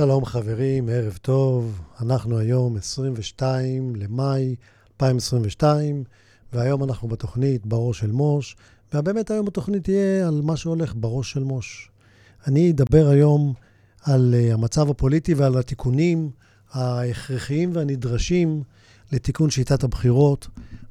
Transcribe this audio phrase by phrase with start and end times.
[0.00, 1.80] שלום חברים, ערב טוב.
[2.00, 4.54] אנחנו היום 22 למאי
[4.94, 6.04] 2022,
[6.52, 8.56] והיום אנחנו בתוכנית בראש של מוש,
[8.94, 11.90] ובאמת היום התוכנית תהיה על מה שהולך בראש של מוש.
[12.46, 13.54] אני אדבר היום
[14.02, 16.30] על uh, המצב הפוליטי ועל התיקונים
[16.72, 18.62] ההכרחיים והנדרשים
[19.12, 20.48] לתיקון שיטת הבחירות.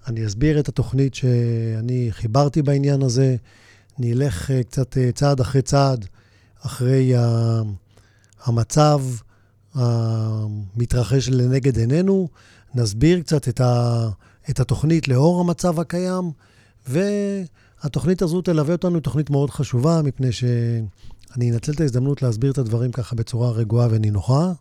[0.07, 3.35] אני אסביר את התוכנית שאני חיברתי בעניין הזה.
[3.99, 6.05] נלך uh, קצת uh, צעד אחרי צעד
[6.61, 7.61] אחרי ה...
[8.45, 9.01] המצב
[9.73, 12.27] המתרחש לנגד עינינו,
[12.75, 14.07] נסביר קצת את, ה,
[14.49, 16.31] את התוכנית לאור המצב הקיים,
[16.87, 22.91] והתוכנית הזו תלווה אותנו, תוכנית מאוד חשובה, מפני שאני אנצל את ההזדמנות להסביר את הדברים
[22.91, 24.51] ככה בצורה רגועה ונינוחה,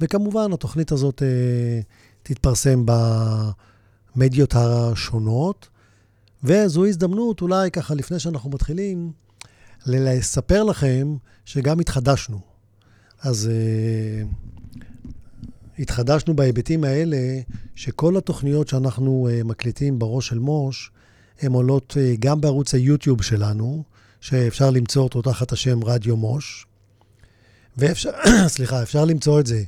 [0.00, 1.80] וכמובן, התוכנית הזאת אה,
[2.22, 2.84] תתפרסם
[4.16, 5.68] במדיות השונות,
[6.44, 9.12] וזו הזדמנות, אולי ככה לפני שאנחנו מתחילים,
[9.86, 12.53] לספר לכם שגם התחדשנו.
[13.24, 14.26] אז uh,
[15.78, 17.40] התחדשנו בהיבטים האלה,
[17.74, 20.90] שכל התוכניות שאנחנו uh, מקליטים בראש של מוש,
[21.40, 23.84] הן עולות uh, גם בערוץ היוטיוב שלנו,
[24.20, 26.66] שאפשר למצוא אותו תחת השם רדיו מוש,
[27.76, 28.10] ואפשר,
[28.54, 29.62] סליחה, אפשר למצוא את זה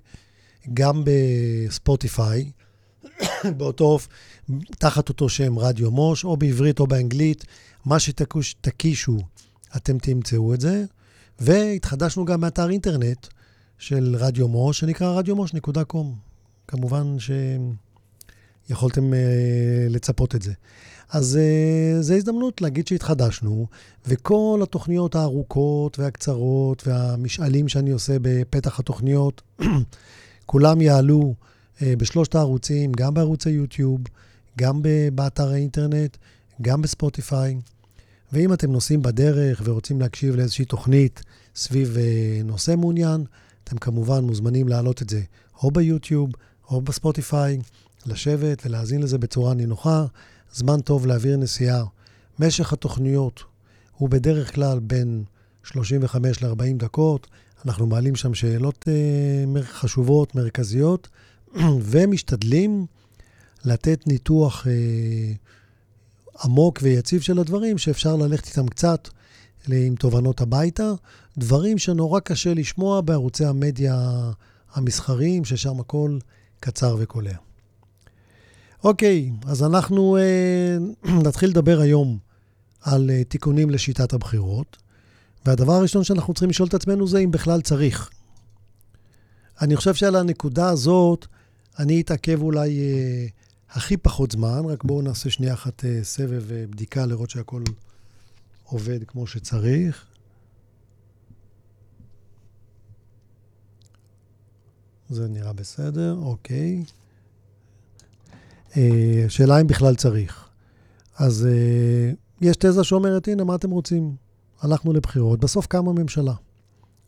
[0.74, 2.50] גם בספוטיפיי,
[3.56, 3.98] באותו,
[4.78, 7.44] תחת אותו שם רדיו מוש, או בעברית או באנגלית,
[7.84, 9.18] מה שתקישו,
[9.76, 10.84] אתם תמצאו את זה.
[11.38, 13.26] והתחדשנו גם מאתר אינטרנט,
[13.78, 16.14] של רדיו מוש, שנקרא רדיומוש.קום.
[16.68, 17.16] כמובן
[18.68, 19.16] שיכולתם uh,
[19.88, 20.52] לצפות את זה.
[21.10, 23.66] אז uh, זו הזדמנות להגיד שהתחדשנו,
[24.06, 29.42] וכל התוכניות הארוכות והקצרות והמשאלים שאני עושה בפתח התוכניות,
[30.46, 31.34] כולם יעלו
[31.78, 34.00] uh, בשלושת הערוצים, גם בערוץ היוטיוב,
[34.58, 34.82] גם
[35.14, 36.16] באתר האינטרנט,
[36.62, 37.56] גם בספוטיפיי.
[38.32, 41.22] ואם אתם נוסעים בדרך ורוצים להקשיב לאיזושהי תוכנית
[41.56, 43.24] סביב uh, נושא מעוניין,
[43.66, 45.22] אתם כמובן מוזמנים להעלות את זה
[45.62, 46.30] או ביוטיוב
[46.70, 47.58] או בספוטיפיי,
[48.06, 50.06] לשבת ולהאזין לזה בצורה נינוחה.
[50.52, 51.84] זמן טוב להעביר נסיעה.
[52.38, 53.44] משך התוכניות
[53.96, 55.24] הוא בדרך כלל בין
[55.64, 57.26] 35 ל-40 דקות.
[57.64, 61.08] אנחנו מעלים שם שאלות uh, חשובות, מרכזיות,
[61.90, 62.86] ומשתדלים
[63.64, 69.08] לתת ניתוח uh, עמוק ויציב של הדברים, שאפשר ללכת איתם קצת
[69.72, 70.92] עם תובנות הביתה,
[71.38, 74.30] דברים שנורא קשה לשמוע בערוצי המדיה
[74.74, 76.18] המסחריים, ששם הכל
[76.60, 77.36] קצר וקולע.
[78.84, 80.76] אוקיי, אז אנחנו אה,
[81.26, 82.18] נתחיל לדבר היום
[82.80, 84.76] על אה, תיקונים לשיטת הבחירות,
[85.46, 88.10] והדבר הראשון שאנחנו צריכים לשאול את עצמנו זה אם בכלל צריך.
[89.60, 91.26] אני חושב שעל הנקודה הזאת
[91.78, 93.26] אני אתעכב אולי אה,
[93.70, 97.62] הכי פחות זמן, רק בואו נעשה שנייה אחת אה, סבב אה, בדיקה לראות שהכל
[98.66, 100.06] עובד כמו שצריך.
[105.08, 106.84] זה נראה בסדר, אוקיי.
[108.76, 110.48] אה, שאלה אם בכלל צריך.
[111.18, 114.16] אז אה, יש תזה שאומרת, הנה, מה אתם רוצים?
[114.60, 116.34] הלכנו לבחירות, בסוף קמה ממשלה.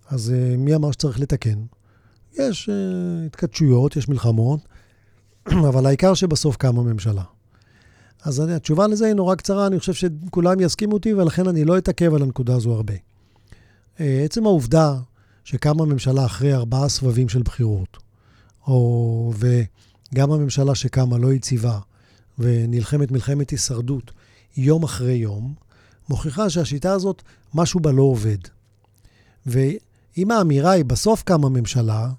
[0.08, 1.62] אז אה, מי אמר שצריך לתקן?
[2.32, 2.68] יש
[3.26, 4.60] התכתשויות, יש מלחמות,
[5.68, 7.22] אבל העיקר שבסוף קמה ממשלה.
[8.22, 11.78] אז אני, התשובה לזה היא נורא קצרה, אני חושב שכולם יסכימו אותי, ולכן אני לא
[11.78, 12.94] אתעכב על הנקודה הזו הרבה.
[13.98, 14.94] עצם העובדה
[15.44, 17.96] שקמה ממשלה אחרי ארבעה סבבים של בחירות,
[18.66, 21.78] או, וגם הממשלה שקמה לא יציבה,
[22.38, 24.12] ונלחמת מלחמת הישרדות
[24.56, 25.54] יום אחרי יום,
[26.08, 27.22] מוכיחה שהשיטה הזאת,
[27.54, 28.38] משהו בה לא עובד.
[29.46, 32.10] ואם האמירה היא בסוף קמה ממשלה,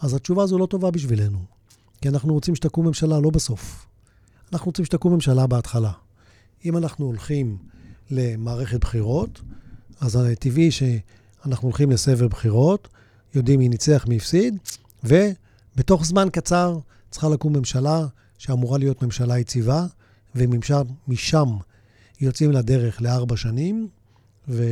[0.00, 1.38] אז התשובה הזו לא טובה בשבילנו.
[2.00, 3.86] כי אנחנו רוצים שתקום ממשלה לא בסוף.
[4.52, 5.92] אנחנו רוצים שתקום ממשלה בהתחלה.
[6.64, 7.58] אם אנחנו הולכים
[8.10, 9.40] למערכת בחירות,
[10.00, 12.88] אז טבעי שאנחנו הולכים לסבב בחירות,
[13.34, 14.58] יודעים מי ניצח, מי הפסיד,
[15.04, 16.78] ובתוך זמן קצר
[17.10, 18.06] צריכה לקום ממשלה
[18.38, 19.86] שאמורה להיות ממשלה יציבה,
[20.34, 21.56] ומשם
[22.20, 23.88] יוצאים לדרך לארבע שנים,
[24.48, 24.64] ו...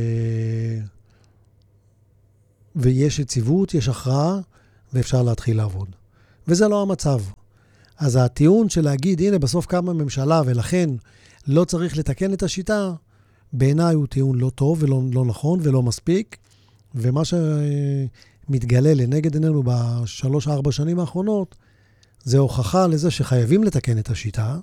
[2.75, 4.39] ויש יציבות, יש הכרעה,
[4.93, 5.95] ואפשר להתחיל לעבוד.
[6.47, 7.21] וזה לא המצב.
[8.01, 10.89] אז הטיעון של להגיד, הנה, בסוף קמה ממשלה ולכן
[11.47, 12.93] לא צריך לתקן את השיטה,
[13.53, 16.37] בעיניי הוא טיעון לא טוב ולא לא נכון ולא מספיק.
[16.95, 21.55] ומה שמתגלה לנגד עינינו בשלוש-ארבע שנים האחרונות,
[22.23, 24.57] זה הוכחה לזה שחייבים לתקן את השיטה.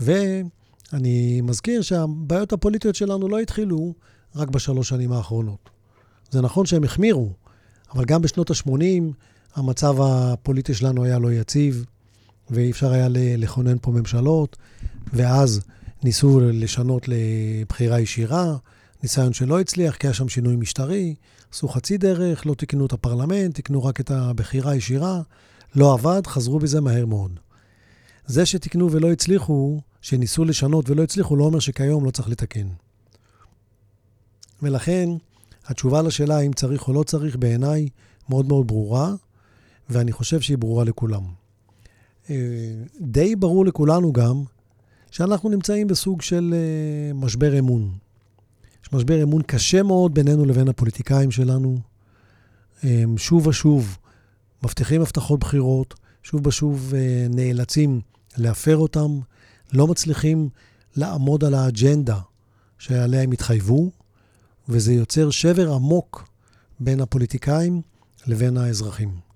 [0.00, 3.94] ואני מזכיר שהבעיות הפוליטיות שלנו לא התחילו
[4.36, 5.70] רק בשלוש שנים האחרונות.
[6.30, 7.32] זה נכון שהם החמירו,
[7.94, 9.02] אבל גם בשנות ה-80
[9.54, 11.84] המצב הפוליטי שלנו היה לא יציב.
[12.50, 14.56] ואי אפשר היה לכונן פה ממשלות,
[15.12, 15.60] ואז
[16.02, 18.56] ניסו לשנות לבחירה ישירה,
[19.02, 21.14] ניסיון שלא הצליח, כי היה שם שינוי משטרי,
[21.52, 25.20] עשו חצי דרך, לא תיקנו את הפרלמנט, תיקנו רק את הבחירה הישירה,
[25.74, 27.40] לא עבד, חזרו בזה מהר מאוד.
[28.26, 32.68] זה שתיקנו ולא הצליחו, שניסו לשנות ולא הצליחו, לא אומר שכיום לא צריך לתקן.
[34.62, 35.08] ולכן,
[35.66, 37.88] התשובה לשאלה האם צריך או לא צריך, בעיניי
[38.28, 39.14] מאוד מאוד ברורה,
[39.90, 41.39] ואני חושב שהיא ברורה לכולם.
[42.30, 42.36] אה,
[43.00, 44.42] די ברור לכולנו גם
[45.10, 47.92] שאנחנו נמצאים בסוג של אה, משבר אמון.
[48.84, 51.78] יש משבר אמון קשה מאוד בינינו לבין הפוליטיקאים שלנו.
[53.16, 53.98] שוב ושוב
[54.62, 58.00] מבטיחים הבטחות בחירות, שוב ושוב אה, נאלצים
[58.36, 59.20] להפר אותם,
[59.72, 60.48] לא מצליחים
[60.96, 62.18] לעמוד על האג'נדה
[62.78, 63.90] שעליה הם התחייבו,
[64.68, 66.28] וזה יוצר שבר עמוק
[66.80, 67.82] בין הפוליטיקאים
[68.26, 69.29] לבין האזרחים.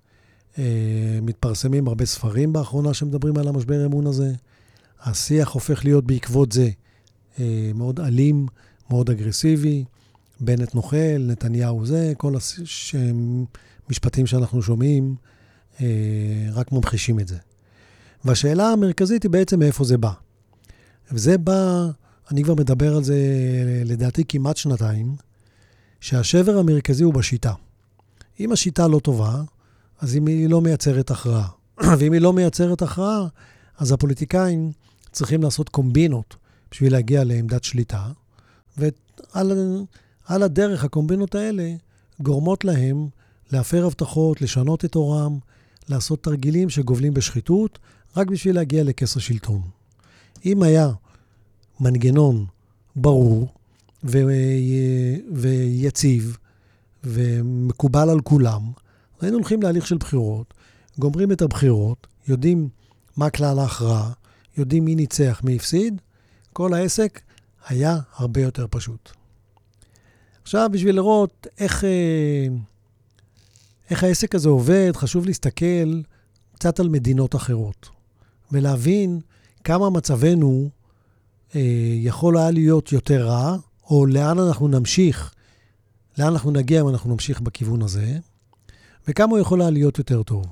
[0.58, 4.32] אה, מתפרסמים הרבה ספרים באחרונה שמדברים על המשבר האמון הזה.
[5.02, 6.70] השיח הופך להיות בעקבות זה
[7.40, 8.46] אה, מאוד אלים,
[8.90, 9.84] מאוד אגרסיבי.
[10.40, 12.34] בנט נוכל, נתניהו זה, כל
[13.88, 15.14] המשפטים שאנחנו שומעים
[15.80, 15.86] אה,
[16.52, 17.36] רק ממחישים את זה.
[18.24, 20.12] והשאלה המרכזית היא בעצם מאיפה זה בא.
[21.12, 21.86] וזה בא,
[22.30, 23.16] אני כבר מדבר על זה
[23.84, 25.16] לדעתי כמעט שנתיים,
[26.00, 27.52] שהשבר המרכזי הוא בשיטה.
[28.40, 29.42] אם השיטה לא טובה,
[30.00, 31.48] אז אם היא לא מייצרת הכרעה.
[31.98, 33.26] ואם היא לא מייצרת הכרעה,
[33.78, 34.72] אז הפוליטיקאים
[35.12, 36.36] צריכים לעשות קומבינות
[36.70, 38.06] בשביל להגיע לעמדת שליטה,
[38.76, 41.74] ועל הדרך הקומבינות האלה
[42.20, 43.08] גורמות להם
[43.52, 45.38] להפר הבטחות, לשנות את עורם,
[45.88, 47.78] לעשות תרגילים שגובלים בשחיתות,
[48.16, 49.62] רק בשביל להגיע לכס השלטון.
[50.44, 50.90] אם היה
[51.80, 52.46] מנגנון
[52.96, 53.48] ברור
[54.04, 54.18] ו...
[55.32, 56.36] ויציב
[57.04, 58.62] ומקובל על כולם,
[59.24, 60.54] היינו הולכים להליך של בחירות,
[60.98, 62.68] גומרים את הבחירות, יודעים
[63.16, 64.12] מה כלל ההכרעה,
[64.56, 66.00] יודעים מי ניצח, מי הפסיד,
[66.52, 67.20] כל העסק
[67.68, 69.10] היה הרבה יותר פשוט.
[70.42, 72.46] עכשיו, בשביל לראות איך, אה,
[73.90, 76.00] איך העסק הזה עובד, חשוב להסתכל
[76.54, 77.88] קצת על מדינות אחרות,
[78.52, 79.20] ולהבין
[79.64, 80.68] כמה מצבנו
[81.54, 81.60] אה,
[81.96, 83.56] יכול היה להיות יותר רע,
[83.90, 85.34] או לאן אנחנו נמשיך,
[86.18, 88.18] לאן אנחנו נגיע אם אנחנו נמשיך בכיוון הזה,
[89.08, 90.46] וכמה הוא יכול להיות יותר טוב.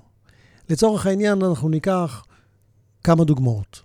[0.70, 2.24] לצורך העניין, אנחנו ניקח
[3.04, 3.80] כמה דוגמאות.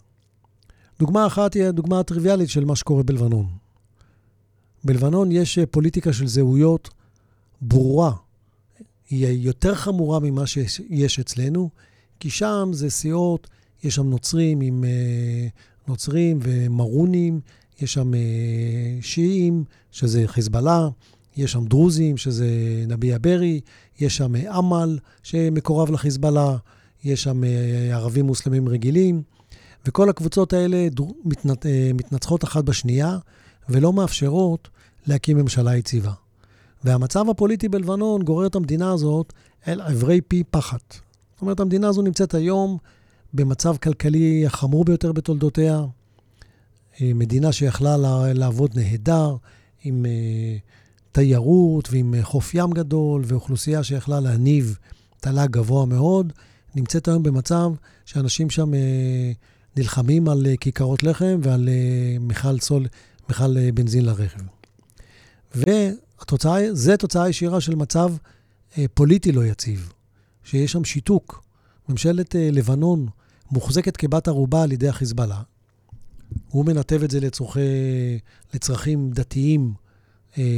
[1.00, 3.48] דוגמה אחת היא הדוגמה הטריוויאלית של מה שקורה בלבנון.
[4.84, 6.90] בלבנון יש פוליטיקה של זהויות
[7.62, 8.12] ברורה.
[9.10, 11.70] היא יותר חמורה ממה שיש אצלנו,
[12.20, 13.48] כי שם זה סיעות,
[13.84, 15.48] יש שם נוצרים עם אה,
[15.88, 17.40] נוצרים ומרונים,
[17.82, 18.20] יש שם אה,
[19.02, 20.90] שיעים, שזה חיזבאללה,
[21.38, 22.48] יש שם דרוזים, שזה
[22.88, 23.60] נביע ברי,
[24.00, 26.58] יש שם אה, אמל, שמקורב לחיזבאללה,
[27.04, 27.42] יש שם
[27.92, 29.22] ערבים מוסלמים רגילים.
[29.88, 30.78] וכל הקבוצות האלה.
[31.66, 33.18] אה, מתנצחות אחת בשנייה
[33.70, 34.70] ולא מאפשרות
[35.08, 36.12] להקים ממשלה יציבה.
[36.84, 39.34] והמצב הפוליטי בלבנון גורר את המדינה הזאת
[39.68, 40.96] אל עברי פי פחת.
[41.34, 42.78] זאת אומרת, המדינה הזו נמצאת היום
[43.34, 45.86] במצב כלכלי החמור ביותר בתולדותיה.
[47.02, 47.98] אה, מדינה שיכלה
[48.34, 49.36] לעבוד נהדר,
[49.84, 50.58] עם אה,
[51.18, 54.78] תיירות ועם חוף ים גדול, ואוכלוסייה שיכלה להניב
[55.20, 56.34] תל"ג גבוה מאוד,
[56.76, 57.72] נמצאת היום במצב
[58.06, 58.72] שאנשים שם
[59.78, 62.88] נלחמים על אה, כיכרות לחם ועל אה, מכל סול,
[63.30, 64.40] מכל אה, בנזין לרכב.
[65.56, 68.14] והתוצאה, זה תוצאה ישירה של מצב
[68.94, 69.94] פוליטי לא יציב,
[70.44, 71.44] שיש שם שיתוק.
[71.90, 73.08] ממשלת לבנון
[73.52, 75.42] מוחזקת כבת ערובה על ידי החיזבאללה.
[76.50, 77.60] הוא מנתב את זה לצורכי,
[78.54, 79.74] לצרכים דתיים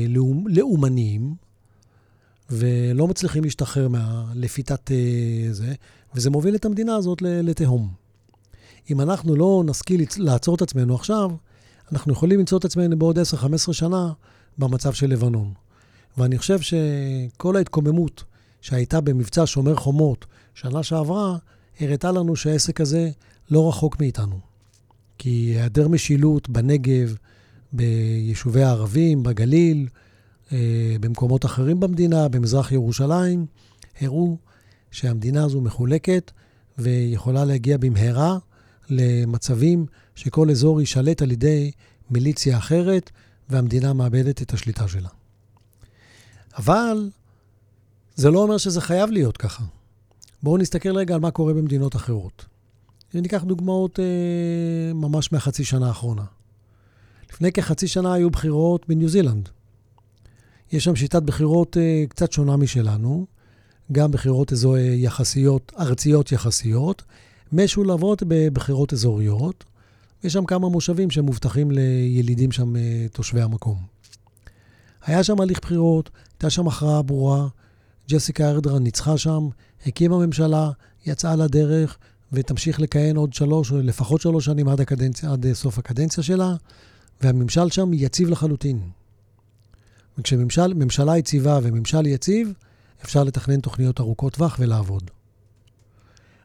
[0.09, 1.35] לאומ, לאומניים,
[2.49, 4.91] ולא מצליחים להשתחרר מהלפיתת
[5.51, 5.73] זה,
[6.15, 7.89] וזה מוביל את המדינה הזאת לתהום.
[8.91, 11.31] אם אנחנו לא נשכיל לעצור את עצמנו עכשיו,
[11.91, 13.21] אנחנו יכולים למצוא את עצמנו בעוד 10-15
[13.71, 14.11] שנה
[14.57, 15.53] במצב של לבנון.
[16.17, 18.23] ואני חושב שכל ההתקוממות
[18.61, 21.37] שהייתה במבצע שומר חומות שנה שעברה,
[21.79, 23.09] הראתה לנו שהעסק הזה
[23.51, 24.39] לא רחוק מאיתנו.
[25.17, 27.15] כי היעדר משילות בנגב,
[27.73, 29.87] ביישובי הערבים, בגליל,
[30.51, 33.45] אה, במקומות אחרים במדינה, במזרח ירושלים,
[34.01, 34.37] הראו
[34.91, 36.31] שהמדינה הזו מחולקת
[36.77, 38.37] ויכולה להגיע במהרה
[38.89, 39.85] למצבים
[40.15, 41.71] שכל אזור יישלט על ידי
[42.11, 43.11] מיליציה אחרת,
[43.49, 45.09] והמדינה מאבדת את השליטה שלה.
[46.57, 47.09] אבל
[48.15, 49.63] זה לא אומר שזה חייב להיות ככה.
[50.43, 52.45] בואו נסתכל רגע על מה קורה במדינות אחרות.
[53.13, 56.23] ניקח דוגמאות אה, ממש מהחצי שנה האחרונה.
[57.33, 59.49] לפני כחצי שנה היו בחירות בניו זילנד.
[60.71, 63.25] יש שם שיטת בחירות אה, קצת שונה משלנו,
[63.91, 67.03] גם בחירות אזור יחסיות, ארציות יחסיות,
[67.53, 69.63] משולבות בבחירות אזוריות.
[70.23, 73.77] יש שם כמה מושבים שמובטחים לילידים שם, אה, תושבי המקום.
[75.05, 77.47] היה שם הליך בחירות, הייתה שם הכרעה ברורה,
[78.09, 79.47] ג'סיקה ארדרן ניצחה שם,
[79.85, 80.71] הקימה ממשלה,
[81.05, 81.97] יצאה לדרך,
[82.33, 86.55] ותמשיך לכהן עוד שלוש, לפחות שלוש שנים עד, הקדנציה, עד סוף הקדנציה שלה,
[87.21, 88.79] והממשל שם יציב לחלוטין.
[90.17, 92.53] וכשממשלה יציבה וממשל יציב,
[93.03, 95.11] אפשר לתכנן תוכניות ארוכות טווח ולעבוד.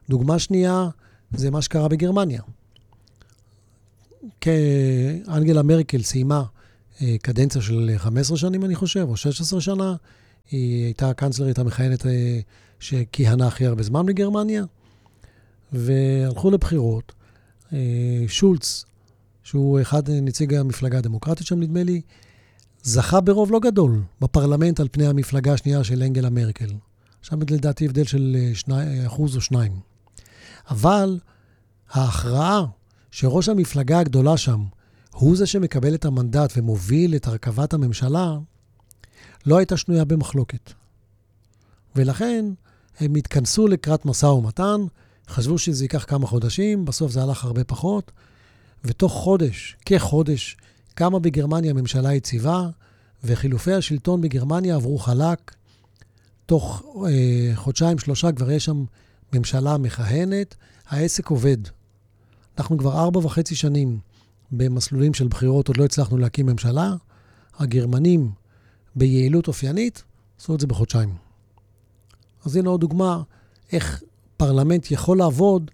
[0.09, 0.87] דוגמה שנייה
[1.31, 2.41] זה מה שקרה בגרמניה.
[5.27, 6.43] אנגלה מרקל סיימה
[7.01, 9.95] אה, קדנציה של 15 שנים, אני חושב, או 16 שנה.
[10.51, 12.39] היא הייתה הקנצלרית המכהנת אה,
[12.79, 14.63] שכיהנה הכי הרבה זמן בגרמניה,
[15.73, 17.13] והלכו לבחירות.
[17.73, 18.85] אה, שולץ,
[19.45, 22.01] שהוא אחד נציג המפלגה הדמוקרטית שם, נדמה לי,
[22.83, 26.69] זכה ברוב לא גדול בפרלמנט על פני המפלגה השנייה של אנגלה מרקל.
[27.21, 29.71] שם לדעתי הבדל של שני, אחוז או שניים.
[30.69, 31.19] אבל
[31.91, 32.65] ההכרעה
[33.11, 34.63] שראש המפלגה הגדולה שם
[35.11, 38.37] הוא זה שמקבל את המנדט ומוביל את הרכבת הממשלה,
[39.45, 40.73] לא הייתה שנויה במחלוקת.
[41.95, 42.45] ולכן
[42.99, 44.81] הם התכנסו לקראת משא ומתן,
[45.29, 48.11] חשבו שזה ייקח כמה חודשים, בסוף זה הלך הרבה פחות,
[48.83, 50.57] ותוך חודש, כחודש,
[50.93, 52.69] קמה בגרמניה ממשלה יציבה,
[53.23, 55.55] וחילופי השלטון בגרמניה עברו חלק.
[56.45, 58.85] תוך אה, חודשיים-שלושה כבר יש שם
[59.33, 60.55] ממשלה מכהנת,
[60.87, 61.57] העסק עובד.
[62.57, 63.99] אנחנו כבר ארבע וחצי שנים
[64.51, 66.93] במסלולים של בחירות, עוד לא הצלחנו להקים ממשלה.
[67.57, 68.31] הגרמנים,
[68.95, 70.03] ביעילות אופיינית,
[70.39, 71.15] עשו את זה בחודשיים.
[72.45, 73.21] אז הנה עוד דוגמה
[73.71, 74.03] איך
[74.37, 75.71] פרלמנט יכול לעבוד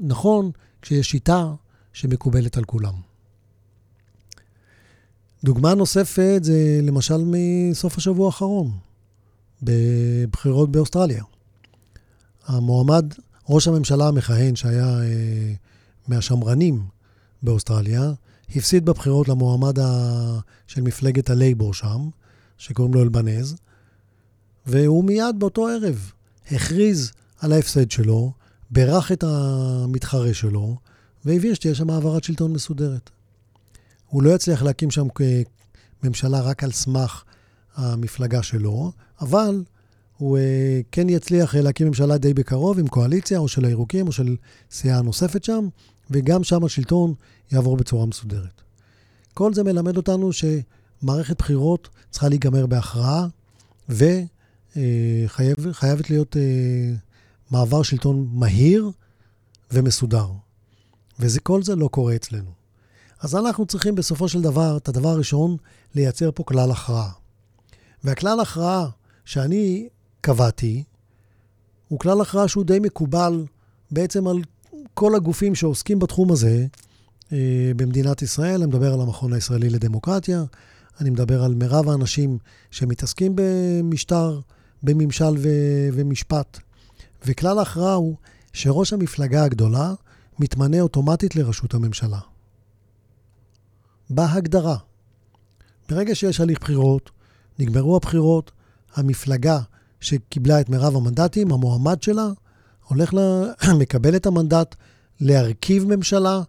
[0.00, 0.50] נכון
[0.82, 1.52] כשיש שיטה
[1.96, 2.94] שמקובלת על כולם.
[5.44, 8.70] דוגמה נוספת זה למשל מסוף השבוע האחרון,
[9.62, 11.24] בבחירות באוסטרליה.
[12.46, 13.14] המועמד,
[13.48, 15.52] ראש הממשלה המכהן, שהיה אה,
[16.08, 16.84] מהשמרנים
[17.42, 18.12] באוסטרליה,
[18.56, 20.38] הפסיד בבחירות למועמד ה...
[20.66, 22.08] של מפלגת הלייבור שם,
[22.58, 23.56] שקוראים לו אלבנז,
[24.66, 26.12] והוא מיד באותו ערב
[26.50, 28.32] הכריז על ההפסד שלו,
[28.70, 30.76] בירך את המתחרה שלו,
[31.26, 33.10] והבהיר שתהיה שם העברת שלטון מסודרת.
[34.06, 35.06] הוא לא יצליח להקים שם
[36.02, 37.24] ממשלה רק על סמך
[37.74, 39.64] המפלגה שלו, אבל
[40.16, 44.36] הוא אה, כן יצליח להקים ממשלה די בקרוב עם קואליציה, או של הירוקים, או של
[44.70, 45.68] סיעה נוספת שם,
[46.10, 47.14] וגם שם השלטון
[47.52, 48.62] יעבור בצורה מסודרת.
[49.34, 53.26] כל זה מלמד אותנו שמערכת בחירות צריכה להיגמר בהכרעה,
[53.88, 54.10] וחייבת
[56.10, 56.94] להיות אה,
[57.50, 58.90] מעבר שלטון מהיר
[59.70, 60.45] ומסודר.
[61.20, 62.50] וכל זה לא קורה אצלנו.
[63.20, 65.56] אז אנחנו צריכים בסופו של דבר, את הדבר הראשון,
[65.94, 67.10] לייצר פה כלל הכרעה.
[68.04, 68.88] והכלל הכרעה
[69.24, 69.88] שאני
[70.20, 70.84] קבעתי,
[71.88, 73.44] הוא כלל הכרעה שהוא די מקובל
[73.90, 74.36] בעצם על
[74.94, 76.66] כל הגופים שעוסקים בתחום הזה
[77.32, 78.62] אה, במדינת ישראל.
[78.62, 80.44] אני מדבר על המכון הישראלי לדמוקרטיה,
[81.00, 82.38] אני מדבר על מירב האנשים
[82.70, 84.40] שמתעסקים במשטר,
[84.82, 86.58] בממשל ו- ומשפט.
[87.26, 88.16] וכלל ההכרעה הוא
[88.52, 89.94] שראש המפלגה הגדולה
[90.38, 92.20] מתמנה אוטומטית לראשות הממשלה.
[94.10, 94.76] בהגדרה.
[95.88, 97.10] ברגע שיש הליך בחירות,
[97.58, 98.52] נגמרו הבחירות,
[98.94, 99.58] המפלגה
[100.00, 102.26] שקיבלה את מירב המנדטים, המועמד שלה,
[102.88, 103.42] הולך לה,
[103.80, 104.74] מקבל את המנדט
[105.20, 106.40] להרכיב ממשלה,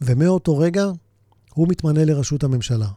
[0.00, 0.86] ומאותו רגע
[1.54, 2.88] הוא מתמנה לראשות הממשלה.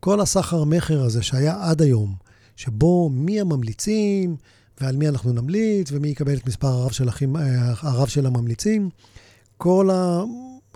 [0.00, 2.14] כל הסחר-מכר הזה שהיה עד היום,
[2.56, 4.36] שבו מי הממליצים
[4.80, 8.90] ועל מי אנחנו נמליץ ומי יקבל את מספר הרב של, אחים, אה, הרב של הממליצים,
[9.56, 9.90] כל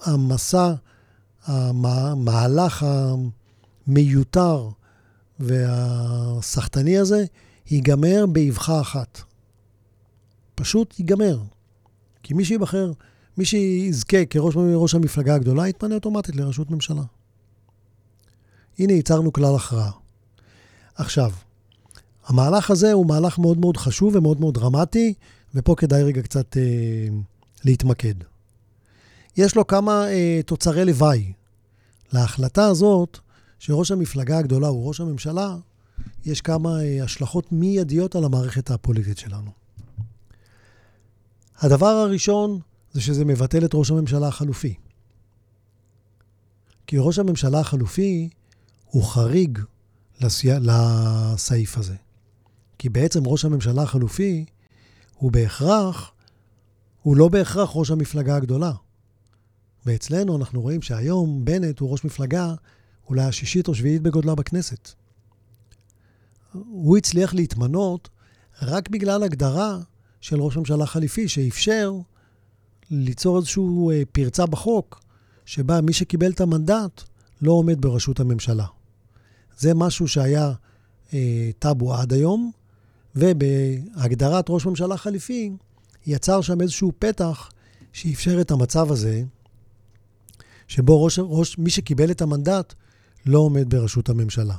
[0.03, 0.75] המסע,
[1.45, 2.87] המהלך
[3.87, 4.69] המיותר
[5.41, 7.25] והסחטני הזה
[7.71, 9.21] ייגמר באבחה אחת.
[10.55, 11.39] פשוט ייגמר.
[12.23, 12.93] כי מי שיבחר,
[13.39, 17.03] מי שיזכה כראש ראש המפלגה הגדולה, יתפנה אוטומטית לראשות ממשלה.
[18.79, 19.91] הנה, ייצרנו כלל הכרעה.
[20.95, 21.31] עכשיו,
[22.27, 25.15] המהלך הזה הוא מהלך מאוד מאוד חשוב ומאוד מאוד דרמטי,
[25.55, 26.63] ופה כדאי רגע קצת אה,
[27.65, 28.15] להתמקד.
[29.37, 31.33] יש לו כמה אה, תוצרי לוואי.
[32.13, 33.19] להחלטה הזאת,
[33.59, 35.57] שראש המפלגה הגדולה הוא ראש הממשלה,
[36.25, 39.51] יש כמה אה, השלכות מיידיות על המערכת הפוליטית שלנו.
[41.59, 42.61] הדבר הראשון
[42.93, 44.75] זה שזה מבטל את ראש הממשלה החלופי.
[46.87, 48.29] כי ראש הממשלה החלופי
[48.91, 49.59] הוא חריג
[50.21, 50.49] לסי...
[50.61, 51.95] לסעיף הזה.
[52.85, 54.45] כי בעצם ראש הממשלה החלופי
[55.15, 56.13] הוא בהכרח,
[57.03, 58.73] הוא לא בהכרח ראש המפלגה הגדולה.
[59.87, 62.55] ואצלנו אנחנו רואים שהיום בנט הוא ראש מפלגה
[63.09, 64.91] אולי השישית או שביעית בגודלה בכנסת.
[66.53, 68.09] הוא הצליח להתמנות
[68.63, 69.79] רק בגלל הגדרה
[70.21, 71.93] של ראש ממשלה חליפי, שאפשר
[72.91, 73.63] ליצור איזושהי
[73.93, 75.01] אה, פרצה בחוק,
[75.45, 77.03] שבה מי שקיבל את המנדט
[77.43, 78.67] לא עומד בראשות הממשלה.
[79.59, 80.53] זה משהו שהיה
[81.15, 82.53] אה, טאבו עד היום,
[83.17, 85.51] ובהגדרת ראש ממשלה חליפי,
[86.07, 87.51] יצר שם איזשהו פתח
[87.93, 89.23] שאפשר את המצב הזה,
[90.69, 92.75] שבו ראש, ראש, מי שקיבל את המנדט
[93.27, 94.57] לא עומד בראשות הממשלה.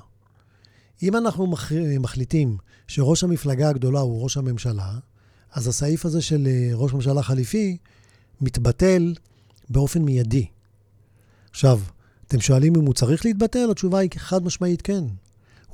[1.04, 1.54] אם אנחנו
[2.00, 2.58] מחליטים
[2.88, 4.98] שראש המפלגה הגדולה הוא ראש הממשלה,
[5.52, 7.78] אז הסעיף הזה של אה, ראש ממשלה חליפי
[8.42, 9.14] מתבטל
[9.70, 10.46] באופן מיידי.
[11.52, 11.80] עכשיו,
[12.28, 13.72] אתם שואלים אם הוא צריך להתבטל?
[13.72, 15.04] התשובה היא חד משמעית כן.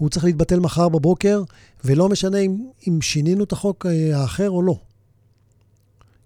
[0.02, 1.44] הוא צריך להתבטל מחר בבוקר,
[1.86, 4.80] ולא משנה אם, אם שינינו את החוק אה, האחר או לא.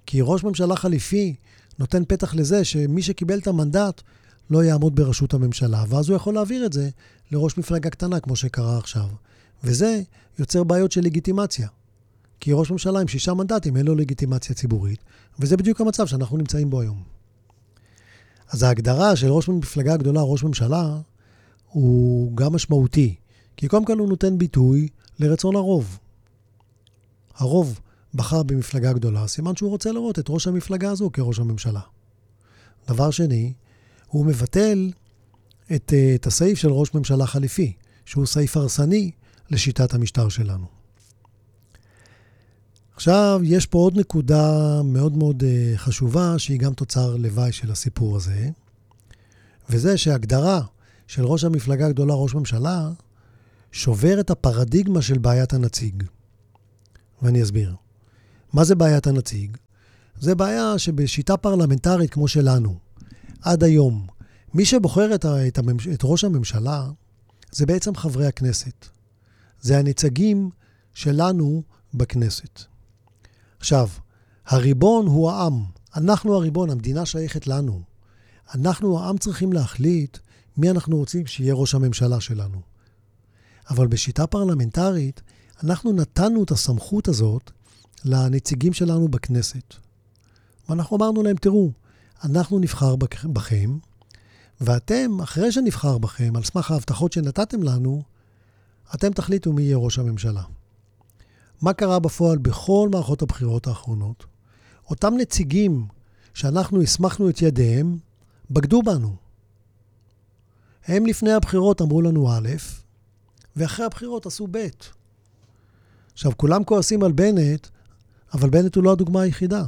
[0.05, 1.35] כי ראש ממשלה חליפי
[1.79, 4.01] נותן פתח לזה שמי שקיבל את המנדט
[4.49, 6.89] לא יעמוד בראשות הממשלה, ואז הוא יכול להעביר את זה
[7.31, 9.07] לראש מפלגה קטנה, כמו שקרה עכשיו.
[9.63, 10.01] וזה
[10.39, 11.67] יוצר בעיות של לגיטימציה.
[12.39, 14.99] כי ראש ממשלה עם שישה מנדטים אין לו לגיטימציה ציבורית,
[15.39, 17.03] וזה בדיוק המצב שאנחנו נמצאים בו היום.
[18.49, 20.97] אז ההגדרה של ראש מפלגה גדולה, ראש ממשלה,
[21.69, 23.15] הוא גם משמעותי,
[23.57, 24.87] כי קודם כל הוא נותן ביטוי
[25.19, 25.99] לרצון הרוב.
[27.35, 27.79] הרוב
[28.13, 31.81] בחר במפלגה גדולה, סימן שהוא רוצה לראות את ראש המפלגה הזו כראש הממשלה.
[32.87, 33.53] דבר שני,
[34.07, 34.91] הוא מבטל
[35.75, 37.73] את, אה, את הסעיף של ראש ממשלה חליפי,
[38.05, 39.11] שהוא סעיף הרסני
[39.49, 40.65] לשיטת המשטר שלנו.
[42.95, 48.15] עכשיו, יש פה עוד נקודה מאוד מאוד אה, חשובה, שהיא גם תוצר לוואי של הסיפור
[48.15, 48.49] הזה,
[49.69, 50.61] וזה שהגדרה
[51.07, 52.89] של ראש המפלגה הגדולה, ראש ממשלה,
[53.75, 56.03] שובר את הפרדיגמה של בעיית הנציג.
[57.21, 57.75] ואני אסביר.
[58.53, 59.57] מה זה בעיית הנציג?
[60.19, 62.79] זה בעיה שבשיטה פרלמנטרית כמו שלנו,
[63.41, 64.07] עד היום,
[64.53, 66.89] מי שבוחר את, ה, את, הממש, את ראש הממשלה
[67.51, 68.85] זה בעצם חברי הכנסת.
[69.61, 70.49] זה הנציגים
[70.93, 72.61] שלנו בכנסת.
[73.59, 73.89] עכשיו,
[74.45, 75.63] הריבון הוא העם.
[75.95, 77.81] אנחנו הריבון, המדינה שייכת לנו.
[78.55, 80.17] אנחנו, העם, צריכים להחליט
[80.57, 82.74] מי אנחנו רוצים שיהיה ראש הממשלה שלנו.
[83.69, 85.21] אבל בשיטה פרלמנטרית,
[85.63, 87.51] אנחנו נתנו את הסמכות הזאת
[88.05, 89.73] לנציגים שלנו בכנסת.
[90.69, 91.71] ואנחנו אמרנו להם, תראו,
[92.23, 93.77] אנחנו נבחר בכם,
[94.61, 98.03] ואתם, אחרי שנבחר בכם, על סמך ההבטחות שנתתם לנו,
[98.95, 100.43] אתם תחליטו מי יהיה ראש הממשלה.
[101.61, 104.25] מה קרה בפועל בכל מערכות הבחירות האחרונות?
[104.89, 105.85] אותם נציגים
[106.33, 107.97] שאנחנו הסמכנו את ידיהם,
[108.51, 109.15] בגדו בנו.
[110.87, 112.49] הם לפני הבחירות אמרו לנו א',
[113.55, 114.67] ואחרי הבחירות עשו ב'.
[116.13, 117.67] עכשיו, כולם כועסים על בנט,
[118.33, 119.65] אבל בנט הוא לא הדוגמה היחידה.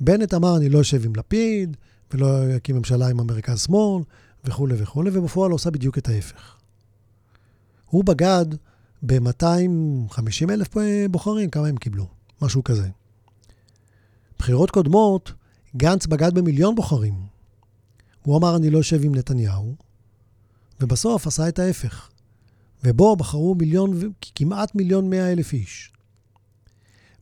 [0.00, 1.76] בנט אמר, אני לא אשב עם לפיד,
[2.12, 4.02] ולא יקים ממשלה עם המרכז-שמאל,
[4.44, 6.56] וכולי וכולי, ובפועל עושה בדיוק את ההפך.
[7.86, 8.46] הוא בגד
[9.02, 10.74] ב-250 אלף
[11.10, 12.06] בוחרים, כמה הם קיבלו?
[12.42, 12.88] משהו כזה.
[14.38, 15.32] בחירות קודמות,
[15.76, 17.14] גנץ בגד במיליון בוחרים.
[18.22, 19.74] הוא אמר, אני לא אשב עם נתניהו,
[20.80, 22.10] ובסוף עשה את ההפך.
[22.86, 25.92] ובו בחרו מיליון, כמעט מיליון מאה אלף איש.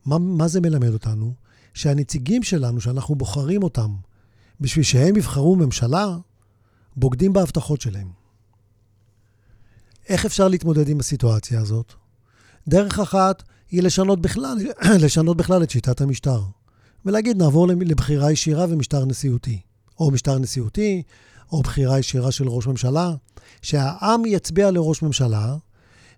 [0.05, 1.33] מה, מה זה מלמד אותנו?
[1.73, 3.95] שהנציגים שלנו, שאנחנו בוחרים אותם
[4.59, 6.17] בשביל שהם יבחרו ממשלה,
[6.95, 8.07] בוגדים בהבטחות שלהם.
[10.09, 11.93] איך אפשר להתמודד עם הסיטואציה הזאת?
[12.67, 14.57] דרך אחת היא לשנות בכלל,
[15.03, 16.41] לשנות בכלל את שיטת המשטר,
[17.05, 19.59] ולהגיד נעבור לבחירה ישירה ומשטר נשיאותי,
[19.99, 21.03] או משטר נשיאותי,
[21.51, 23.13] או בחירה ישירה של ראש ממשלה,
[23.61, 25.55] שהעם יצביע לראש ממשלה,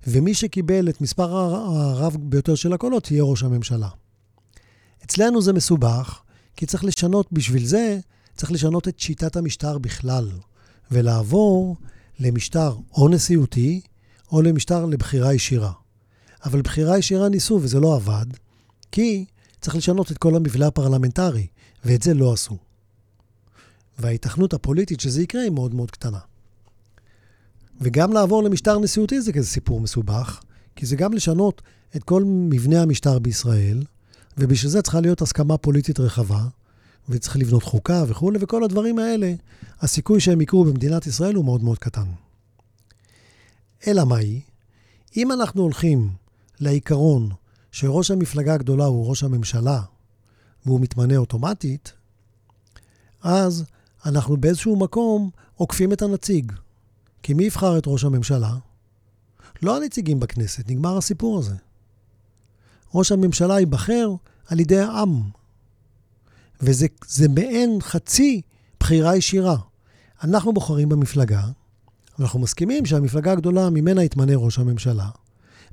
[0.08, 3.90] ומי שקיבל את מספר הרב ביותר של הקולות יהיה ראש הממשלה.
[5.06, 6.22] אצלנו זה מסובך,
[6.56, 8.00] כי צריך לשנות, בשביל זה
[8.36, 10.30] צריך לשנות את שיטת המשטר בכלל,
[10.92, 11.76] ולעבור
[12.20, 13.82] למשטר או נשיאותי,
[14.32, 15.72] או למשטר לבחירה ישירה.
[16.46, 18.26] אבל בחירה ישירה ניסו וזה לא עבד,
[18.92, 19.26] כי
[19.62, 21.48] צריך לשנות את כל המבנה הפרלמנטרי,
[21.86, 22.58] ואת זה לא עשו.
[24.00, 26.20] וההיתכנות הפוליטית שזה יקרה היא מאוד מאוד קטנה.
[27.82, 30.42] וגם לעבור למשטר נשיאותי זה כזה סיפור מסובך,
[30.76, 31.62] כי זה גם לשנות
[31.96, 33.84] את כל מבנה המשטר בישראל,
[34.38, 36.48] ובשביל זה צריכה להיות הסכמה פוליטית רחבה,
[37.10, 39.34] וצריך לבנות חוקה וכולי, וכל הדברים האלה,
[39.82, 42.06] הסיכוי שהם יקרו במדינת ישראל הוא מאוד מאוד קטן.
[43.88, 44.42] אלא מהי?
[45.18, 46.10] אם אנחנו הולכים
[46.60, 47.30] לעיקרון
[47.72, 49.82] שראש המפלגה הגדולה הוא ראש הממשלה,
[50.66, 51.94] והוא מתמנה אוטומטית,
[53.24, 53.64] אז
[54.06, 56.52] אנחנו באיזשהו מקום עוקפים את הנציג.
[57.24, 58.54] כי מי יבחר את ראש הממשלה?
[59.62, 61.56] לא הנציגים בכנסת, נגמר הסיפור הזה.
[62.94, 64.10] ראש הממשלה ייבחר
[64.48, 65.22] על ידי העם.
[66.62, 66.88] וזה
[67.30, 68.42] מעין חצי
[68.80, 69.58] בחירה ישירה.
[70.24, 71.48] אנחנו בוחרים במפלגה,
[72.20, 75.10] ואנחנו מסכימים שהמפלגה הגדולה ממנה יתמנה ראש הממשלה,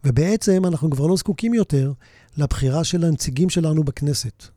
[0.04, 1.92] ובעצם אנחנו כבר לא זקוקים יותר
[2.37, 4.48] לבחירה של הנציגים שלנו בכנסת.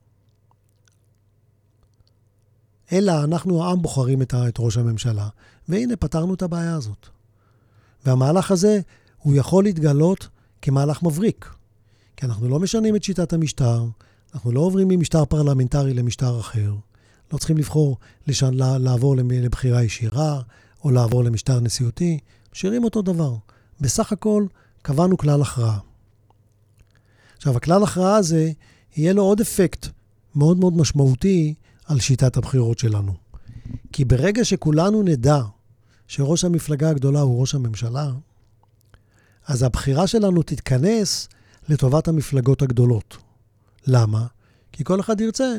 [2.91, 5.27] אלא אנחנו, העם, בוחרים את, ראש הממשלה,
[5.69, 7.07] והנה, פתרנו את הבעיה הזאת.
[8.05, 8.79] והמהלך הזה,
[9.17, 10.27] הוא יכול להתגלות
[10.61, 11.53] כמהלך מבריק.
[12.17, 13.85] כי אנחנו לא משנים את שיטת המשטר,
[14.33, 16.73] אנחנו לא עוברים ממשטר פרלמנטרי למשטר אחר.
[17.33, 17.97] לא צריכים לבחור,
[18.27, 20.41] לשן, לעבור לבחירה ישירה,
[20.83, 22.19] או לעבור למשטר נשיאותי,
[22.53, 23.35] משאירים אותו דבר.
[23.81, 24.45] בסך הכל,
[24.81, 25.79] קבענו כלל הכרעה.
[27.37, 28.51] עכשיו, הכלל הכרעה הזה,
[28.97, 29.87] יהיה לו עוד אפקט
[30.35, 31.53] מאוד מאוד משמעותי
[31.87, 33.13] על שיטת הבחירות שלנו.
[33.91, 35.41] כי ברגע שכולנו נדע
[36.07, 38.11] שראש המפלגה הגדולה הוא ראש הממשלה,
[39.47, 41.27] אז הבחירה שלנו תתכנס
[41.69, 43.17] לטובת המפלגות הגדולות.
[43.87, 44.25] למה?
[44.71, 45.55] כי כל אחד ירצה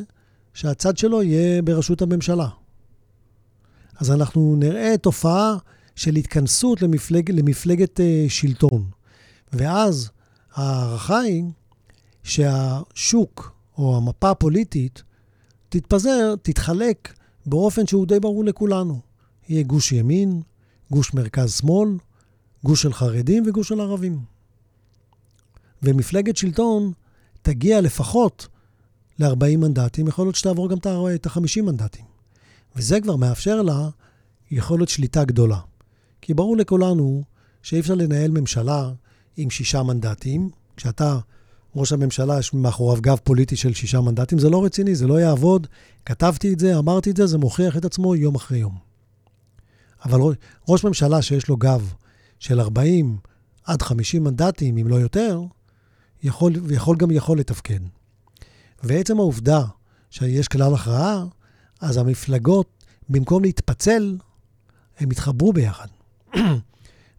[0.55, 2.49] שהצד שלו יהיה בראשות הממשלה.
[3.97, 5.57] אז אנחנו נראה תופעה
[5.97, 8.85] של התכנסות למפלג, למפלגת uh, שלטון.
[9.53, 10.11] ואז
[10.55, 11.45] ההערכה היא
[12.23, 15.03] שהשוק או המפה הפוליטית
[15.69, 17.15] תתפזר, תתחלק
[17.47, 19.01] באופן שהוא די ברור לכולנו.
[19.49, 20.43] יהיה גוש ימין,
[20.91, 21.89] גוש מרכז-שמאל,
[22.65, 24.21] גוש של חרדים וגוש של ערבים.
[25.83, 26.93] ומפלגת שלטון
[27.43, 28.49] תגיע לפחות
[29.19, 30.79] ל-40 מנדטים, יכול להיות שתעבור גם
[31.15, 32.05] את ה-50 מנדטים.
[32.77, 33.89] וזה כבר מאפשר לה
[34.51, 35.59] יכולת שליטה גדולה.
[36.21, 37.23] כי ברור לכולנו
[37.63, 38.91] שאי אפשר לנהל ממשלה
[39.37, 40.51] עם שישה מנדטים.
[40.77, 41.19] כשאתה
[41.77, 45.67] ראש הממשלה, יש מאחוריו גב פוליטי של שישה מנדטים, זה לא רציני, זה לא יעבוד.
[46.07, 48.79] כתבתי את זה, אמרתי את זה, זה מוכיח את עצמו יום אחרי יום.
[50.05, 50.19] אבל
[50.69, 51.93] ראש ממשלה שיש לו גב
[52.39, 53.17] של 40
[53.65, 55.43] עד 50 מנדטים, אם לא יותר,
[56.23, 57.81] יכול, ויכול גם יכול לתפקד.
[58.83, 59.65] ועצם העובדה
[60.11, 61.25] שיש כלל הכרעה,
[61.81, 64.17] אז המפלגות, במקום להתפצל,
[64.99, 65.87] הם יתחברו ביחד.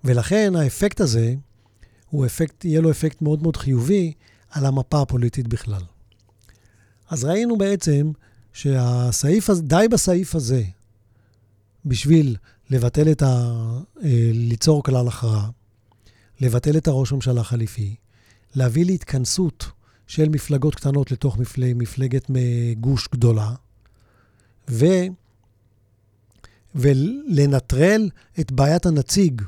[0.04, 1.36] ולכן האפקט הזה,
[2.10, 4.14] הוא אפקט, יהיה לו אפקט מאוד מאוד חיובי
[4.50, 5.82] על המפה הפוליטית בכלל.
[7.10, 8.12] אז ראינו בעצם
[8.54, 10.64] שהסעיף די בסעיף הזה,
[11.86, 12.36] בשביל
[12.70, 13.28] לבטל את ה...
[14.04, 15.50] אה, ליצור כלל הכרעה,
[16.42, 17.96] לבטל את הראש הממשלה החליפי,
[18.56, 19.66] להביא להתכנסות
[20.08, 22.32] של מפלגות קטנות לתוך מפלג, מפלגת
[22.80, 23.54] גוש גדולה,
[24.70, 24.86] ו...
[26.76, 28.10] ולנטרל
[28.40, 29.42] את בעיית הנציג,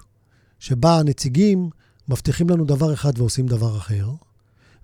[0.59, 1.69] שבה הנציגים
[2.07, 4.09] מבטיחים לנו דבר אחד ועושים דבר אחר,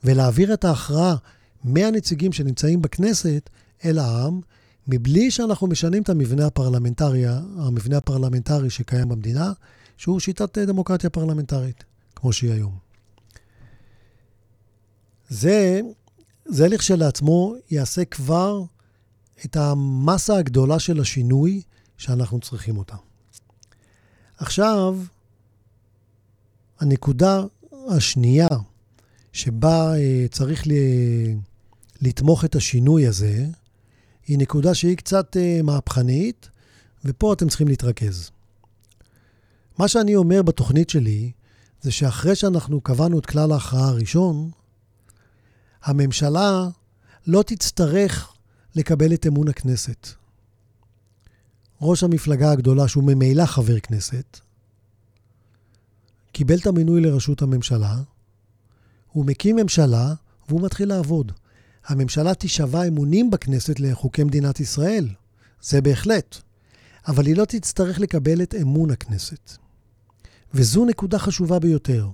[0.08, 1.16] ולהעביר את ההכרעה
[1.64, 3.50] מהנציגים שנמצאים בכנסת
[3.86, 4.42] אל העם,
[4.88, 9.52] מבלי שאנחנו משנים את המבנה הפרלמנטרי, המבנה הפרלמנטרי שקיים במדינה,
[9.98, 11.84] שהוא שיטת דמוקרטיה פרלמנטרית,
[12.16, 12.78] כמו שהיא היום.
[15.30, 15.82] זה,
[16.46, 18.64] זה לכשלעצמו יעשה כבר
[19.46, 21.62] את המסה הגדולה של השינוי
[21.98, 22.96] שאנחנו צריכים אותה.
[24.38, 25.00] עכשיו,
[26.80, 27.44] הנקודה
[27.90, 28.48] השנייה
[29.38, 30.72] שבה uh, צריך ל-
[32.02, 33.46] לתמוך את השינוי הזה,
[34.28, 36.50] היא נקודה שהיא קצת uh, מהפכנית,
[37.06, 38.32] ופה אתם צריכים להתרכז.
[39.78, 41.32] מה שאני אומר בתוכנית שלי,
[41.82, 44.52] זה שאחרי שאנחנו קבענו את כלל ההכרעה הראשון,
[45.84, 46.68] הממשלה
[47.28, 48.34] לא תצטרך
[48.76, 50.08] לקבל את אמון הכנסת.
[51.82, 54.40] ראש המפלגה הגדולה, שהוא ממילא חבר כנסת,
[56.32, 57.96] קיבל את המינוי לראשות הממשלה,
[59.18, 60.14] הוא מקים ממשלה
[60.48, 61.32] והוא מתחיל לעבוד.
[61.86, 65.08] הממשלה תישבע אמונים בכנסת לחוקי מדינת ישראל,
[65.62, 66.38] זה בהחלט,
[67.08, 69.52] אבל היא לא תצטרך לקבל את אמון הכנסת.
[70.54, 72.10] וזו נקודה חשובה ביותר.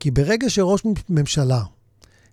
[0.00, 1.62] כי ברגע שראש ממשלה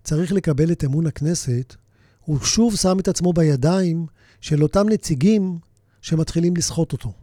[0.03, 1.75] צריך לקבל את אמון הכנסת,
[2.19, 4.05] הוא שוב שם את עצמו בידיים
[4.41, 5.60] של אותם נציגים
[6.01, 7.13] שמתחילים לסחוט אותו.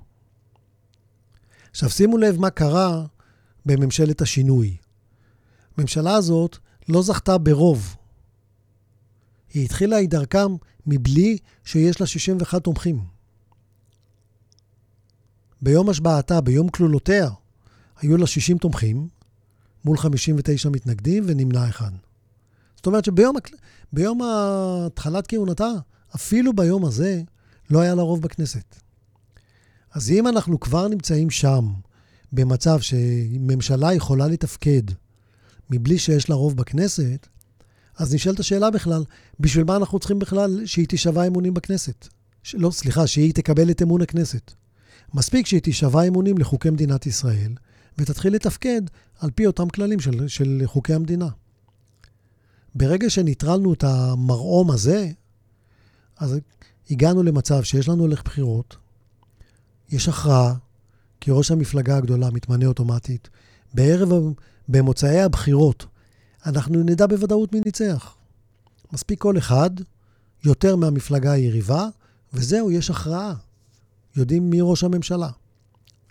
[1.70, 3.06] עכשיו שימו לב מה קרה
[3.66, 4.76] בממשלת השינוי.
[5.78, 6.56] הממשלה הזאת
[6.88, 7.96] לא זכתה ברוב.
[9.54, 13.00] היא התחילה את דרכם מבלי שיש לה 61 תומכים.
[15.62, 17.30] ביום השבעתה, ביום כלולותיה,
[18.00, 19.08] היו לה 60 תומכים
[19.84, 21.90] מול 59 מתנגדים ונמנע אחד.
[22.76, 23.36] זאת אומרת שביום
[23.92, 25.70] ביום התחלת כהונתה,
[26.14, 27.22] אפילו ביום הזה,
[27.70, 28.76] לא היה לה רוב בכנסת.
[29.92, 31.68] אז אם אנחנו כבר נמצאים שם,
[32.32, 34.82] במצב שממשלה יכולה לתפקד
[35.70, 37.26] מבלי שיש לה רוב בכנסת,
[37.96, 39.04] אז נשאלת השאלה בכלל,
[39.40, 42.08] בשביל מה אנחנו צריכים בכלל שהיא תישבע אמונים בכנסת?
[42.42, 42.54] ש...
[42.54, 44.52] לא, סליחה, שהיא תקבל את אמון הכנסת.
[45.14, 47.52] מספיק שהיא תישבע אמונים לחוקי מדינת ישראל,
[47.98, 48.82] ותתחיל לתפקד
[49.18, 51.28] על פי אותם כללים של, של חוקי המדינה.
[52.74, 55.10] ברגע שניטרלנו את המרעום הזה,
[56.16, 56.38] אז
[56.90, 58.76] הגענו למצב שיש לנו הולך בחירות,
[59.90, 60.54] יש הכרעה,
[61.20, 63.28] כי ראש המפלגה הגדולה מתמנה אוטומטית.
[63.74, 64.12] בערב,
[64.68, 65.86] במוצאי הבחירות,
[66.46, 68.16] אנחנו נדע בוודאות מי ניצח.
[68.92, 69.70] מספיק כל אחד,
[70.44, 71.88] יותר מהמפלגה היריבה,
[72.32, 73.34] וזהו, יש הכרעה.
[74.16, 75.30] יודעים מי ראש הממשלה.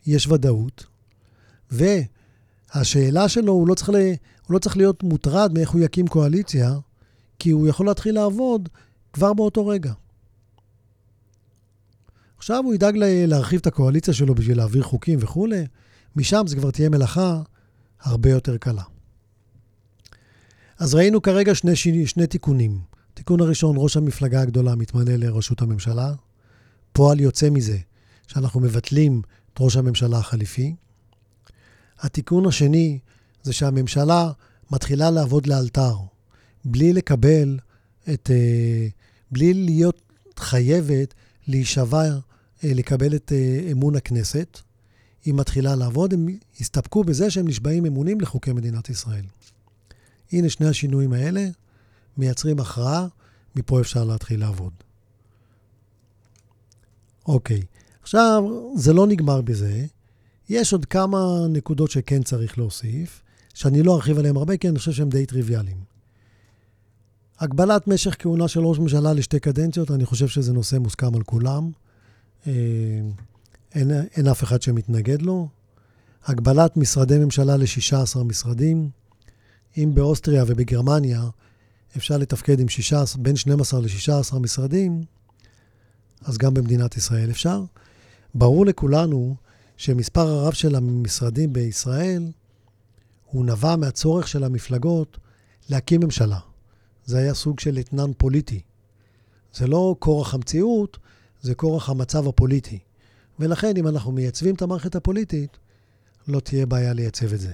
[0.06, 0.86] יש ודאות,
[1.72, 3.96] והשאלה שלו, הוא לא, צריך ל...
[3.96, 6.74] הוא לא צריך להיות מוטרד מאיך הוא יקים קואליציה,
[7.40, 8.70] כי הוא יכול להתחיל לעבוד
[9.14, 9.94] כבר באותו רגע.
[12.38, 15.66] עכשיו הוא ידאג להרחיב את הקואליציה שלו בשביל להעביר חוקים וכולי,
[16.16, 17.42] משם זה כבר תהיה מלאכה
[18.02, 18.84] הרבה יותר קלה.
[20.80, 22.80] אז ראינו כרגע שני, שני תיקונים.
[23.14, 26.14] תיקון הראשון, ראש המפלגה הגדולה מתמנה לראשות הממשלה.
[26.92, 27.78] פועל יוצא מזה
[28.28, 29.22] שאנחנו מבטלים
[29.54, 30.76] את ראש הממשלה החליפי.
[32.00, 33.00] התיקון השני
[33.44, 34.32] זה שהממשלה
[34.72, 35.96] מתחילה לעבוד לאלתר,
[36.66, 37.60] בלי לקבל
[38.14, 38.32] את...
[38.34, 38.88] אה,
[39.32, 40.02] בלי להיות
[40.38, 41.14] חייבת
[41.48, 42.20] להישבע, אה,
[42.64, 44.60] לקבל את אה, אמון הכנסת.
[45.28, 46.28] היא מתחילה לעבוד, הם
[46.60, 49.26] הסתפקו בזה שהם נשבעים אמונים לחוקי מדינת ישראל.
[50.32, 51.48] הנה שני השינויים האלה
[52.18, 53.08] מייצרים הכרעה,
[53.56, 54.74] מפה אפשר להתחיל לעבוד.
[57.26, 57.62] אוקיי,
[58.02, 58.44] עכשיו,
[58.76, 59.86] זה לא נגמר בזה.
[60.50, 61.18] יש עוד כמה
[61.50, 65.78] נקודות שכן צריך להוסיף, שאני לא ארחיב עליהן הרבה, כי אני חושב שהן די טריוויאליים.
[67.40, 71.72] הגבלת משך כהונה של ראש ממשלה לשתי קדנציות, אני חושב שזה נושא מוסכם על כולם.
[73.78, 75.48] אין, אין אף אחד שמתנגד לו.
[76.26, 78.90] הגבלת משרדי ממשלה ל-16 משרדים.
[79.78, 81.24] אם באוסטריה ובגרמניה
[81.98, 85.04] אפשר לתפקד עם 16, בין 12 ל-16 משרדים,
[86.22, 87.64] אז גם במדינת ישראל אפשר.
[88.36, 89.36] ברור לכולנו
[89.78, 92.32] שמספר הרב של המשרדים בישראל
[93.26, 95.18] הוא נבע מהצורך של המפלגות
[95.70, 96.40] להקים ממשלה.
[97.06, 98.62] זה היה סוג של אתנן פוליטי.
[99.54, 100.98] זה לא כורח המציאות,
[101.42, 102.80] זה כורח המצב הפוליטי.
[103.40, 105.58] ולכן, אם אנחנו מייצבים את המערכת הפוליטית,
[106.28, 107.54] לא תהיה בעיה לייצב את זה.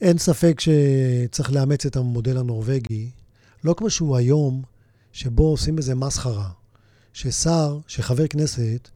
[0.00, 3.10] אין ספק שצריך לאמץ את המודל הנורבגי,
[3.64, 4.62] לא כמו שהוא היום,
[5.12, 6.50] שבו עושים איזה מסחרה,
[7.12, 8.88] ששר, שחבר כנסת,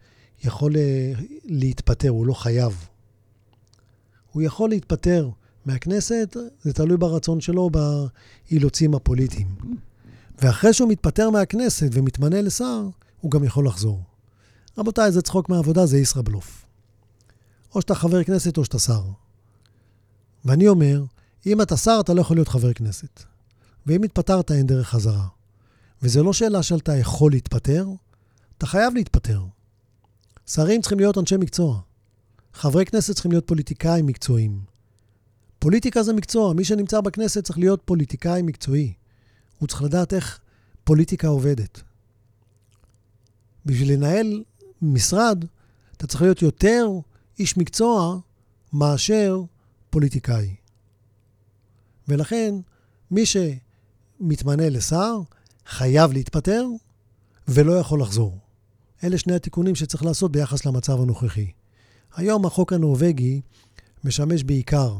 [0.44, 1.12] יכול אה,
[1.44, 2.88] להתפטר, הוא לא חייב.
[4.32, 5.30] הוא יכול להתפטר
[5.66, 9.48] מהכנסת, זה תלוי ברצון שלו, באילוצים הפוליטיים.
[10.42, 12.82] ואחרי שהוא מתפטר מהכנסת ומתמנה לשר,
[13.26, 14.02] הוא גם יכול לחזור.
[14.78, 16.66] רבותיי, זה צחוק מהעבודה, זה ישראבלוף.
[17.74, 19.02] או שאתה חבר כנסת או שאתה שר.
[20.44, 21.04] ואני אומר,
[21.46, 23.22] אם אתה שר, אתה לא יכול להיות חבר כנסת.
[23.86, 25.26] ואם התפטרת, אין דרך חזרה.
[26.02, 27.86] וזו לא שאלה שאתה יכול להתפטר,
[28.58, 29.42] אתה חייב להתפטר.
[30.46, 31.80] שרים צריכים להיות אנשי מקצוע.
[32.52, 34.60] חברי כנסת צריכים להיות פוליטיקאים מקצועיים.
[35.58, 38.92] פוליטיקה זה מקצוע, מי שנמצא בכנסת צריך להיות פוליטיקאי מקצועי.
[39.58, 40.40] הוא צריך לדעת איך
[40.84, 41.82] פוליטיקה עובדת.
[43.66, 44.42] בשביל לנהל
[44.82, 45.44] משרד,
[45.96, 46.86] אתה צריך להיות יותר
[47.38, 48.18] איש מקצוע
[48.72, 49.42] מאשר
[49.90, 50.54] פוליטיקאי.
[52.08, 52.54] ולכן,
[53.10, 55.20] מי שמתמנה לשר
[55.66, 56.66] חייב להתפטר
[57.48, 58.38] ולא יכול לחזור.
[59.04, 61.50] אלה שני התיקונים שצריך לעשות ביחס למצב הנוכחי.
[62.16, 63.40] היום החוק הנורבגי
[64.04, 64.96] משמש בעיקר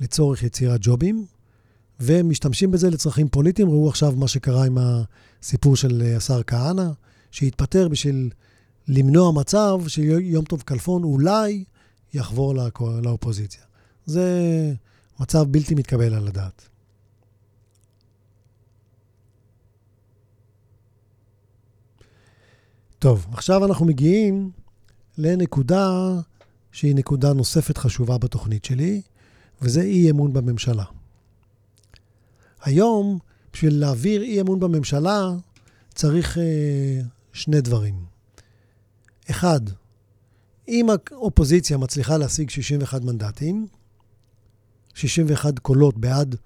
[0.00, 1.26] לצורך יצירת ג'ובים,
[2.00, 3.68] ומשתמשים בזה לצרכים פוליטיים.
[3.68, 6.90] ראו עכשיו מה שקרה עם הסיפור של השר כהנא,
[7.34, 8.30] שהתפטר בשביל
[8.88, 11.64] למנוע מצב שיום טוב כלפון אולי
[12.14, 12.54] יחבור
[13.02, 13.62] לאופוזיציה.
[14.06, 14.28] זה
[15.20, 16.68] מצב בלתי מתקבל על הדעת.
[22.98, 24.50] טוב, עכשיו אנחנו מגיעים
[25.18, 25.90] לנקודה
[26.72, 29.02] שהיא נקודה נוספת חשובה בתוכנית שלי,
[29.62, 30.84] וזה אי אמון בממשלה.
[32.62, 33.18] היום,
[33.52, 35.30] בשביל להעביר אי אמון בממשלה,
[35.94, 37.00] צריך אה,
[37.34, 38.04] שני דברים.
[39.30, 39.60] אחד,
[40.68, 43.66] אם האופוזיציה מצליחה להשיג 61 מנדטים,
[44.94, 46.36] 61 קולות בעד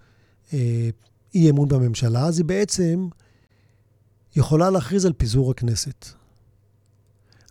[0.53, 0.89] אה,
[1.35, 3.09] אי אמון בממשלה, אז היא בעצם
[4.37, 6.07] יכולה להכריז על פיזור הכנסת.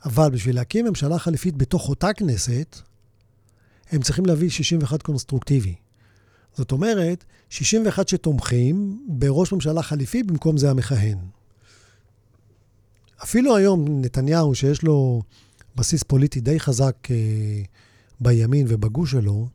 [0.05, 2.77] אבל בשביל להקים ממשלה חליפית בתוך אותה כנסת,
[3.91, 5.75] הם צריכים להביא 61 קונסטרוקטיבי.
[6.53, 11.17] זאת אומרת, 61 שתומכים בראש ממשלה חליפי, במקום זה המכהן.
[13.23, 15.21] אפילו היום נתניהו, שיש לו
[15.75, 17.15] בסיס פוליטי די חזק אה,
[18.19, 19.47] בימין ובגוש שלו,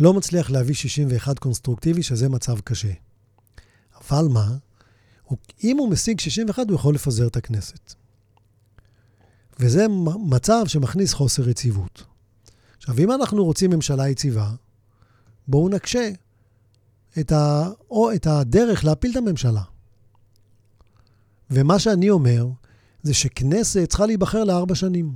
[0.00, 2.92] לא מצליח להביא 61 קונסטרוקטיבי, שזה מצב קשה.
[4.00, 4.56] אבל מה?
[5.22, 7.94] הוא, אם הוא משיג 61, הוא יכול לפזר את הכנסת.
[9.60, 9.86] וזה
[10.26, 12.04] מצב שמכניס חוסר יציבות.
[12.78, 14.50] עכשיו, אם אנחנו רוצים ממשלה יציבה,
[15.48, 16.10] בואו נקשה
[17.20, 19.62] את, ה, או את הדרך להפיל את הממשלה.
[21.50, 22.46] ומה שאני אומר,
[23.04, 25.12] זה שכנסת צריכה להיבחר לארבע שנים.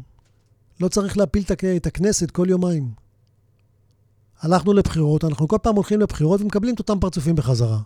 [0.80, 1.44] לא צריך להפיל
[1.76, 2.90] את הכנסת כל יומיים.
[4.40, 7.80] הלכנו לבחירות, אנחנו כל פעם הולכים לבחירות ומקבלים את אותם פרצופים בחזרה.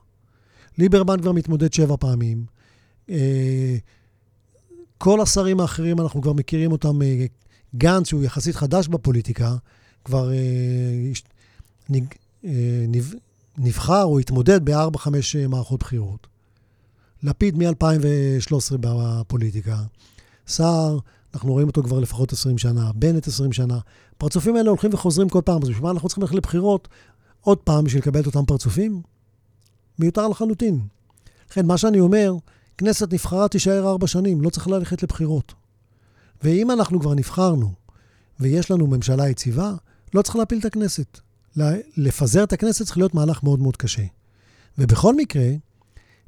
[0.78, 2.44] ליברמן כבר מתמודד שבע פעמים.
[3.10, 3.76] אה,
[4.98, 7.26] כל השרים האחרים, אנחנו כבר מכירים אותם אה,
[7.76, 9.56] גנץ, שהוא יחסית חדש בפוליטיקה,
[10.04, 11.12] כבר אה,
[13.58, 16.31] נבחר או התמודד בארבע-חמש מערכות בחירות.
[17.22, 19.76] לפיד מ-2013 בפוליטיקה.
[20.46, 20.98] סער,
[21.34, 23.78] אנחנו רואים אותו כבר לפחות 20 שנה, בנט 20 שנה.
[24.16, 26.88] הפרצופים האלה הולכים וחוזרים כל פעם, אז בשביל מה אנחנו צריכים ללכת לבחירות
[27.40, 29.02] עוד פעם בשביל לקבל את אותם פרצופים?
[29.98, 30.80] מיותר לחלוטין.
[31.50, 32.34] לכן, מה שאני אומר,
[32.78, 35.54] כנסת נבחרה תישאר ארבע שנים, לא צריך ללכת לבחירות.
[36.42, 37.72] ואם אנחנו כבר נבחרנו
[38.40, 39.72] ויש לנו ממשלה יציבה,
[40.14, 41.20] לא צריך להפיל את הכנסת.
[41.96, 44.02] לפזר את הכנסת צריך להיות מהלך מאוד מאוד קשה.
[44.78, 45.48] ובכל מקרה,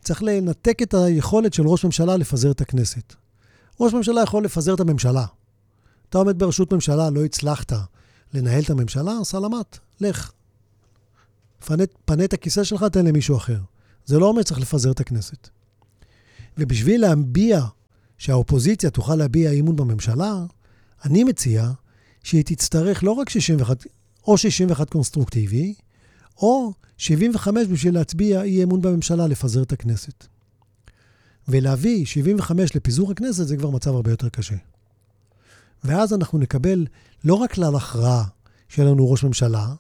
[0.05, 3.15] צריך לנתק את היכולת של ראש ממשלה לפזר את הכנסת.
[3.81, 5.27] ראש ממשלה יכול לפזר את הממשלה.
[6.09, 7.73] אתה עומד בראשות ממשלה, לא הצלחת
[8.35, 10.33] לנהל את הממשלה, סלמת, לך.
[11.67, 13.59] פנה, פנה את הכיסא שלך, תן למישהו אחר.
[14.07, 15.49] זה לא אומר שצריך לפזר את הכנסת.
[16.59, 17.65] ובשביל להביע,
[18.19, 20.45] שהאופוזיציה תוכל להביע אי אמון בממשלה,
[21.05, 21.71] אני מציע
[22.23, 23.87] שהיא תצטרך לא רק 61,
[24.27, 25.75] או 61 קונסטרוקטיבי,
[26.37, 30.27] או 75 בשביל להצביע אי אמון בממשלה, לפזר את הכנסת.
[31.49, 34.57] ולהביא 75 לפיזור הכנסת זה כבר מצב הרבה יותר קשה.
[35.85, 36.87] ואז אנחנו נקבל
[37.25, 38.25] לא רק כלל הכרעה
[38.69, 39.75] שיהיה לנו ראש ממשלה,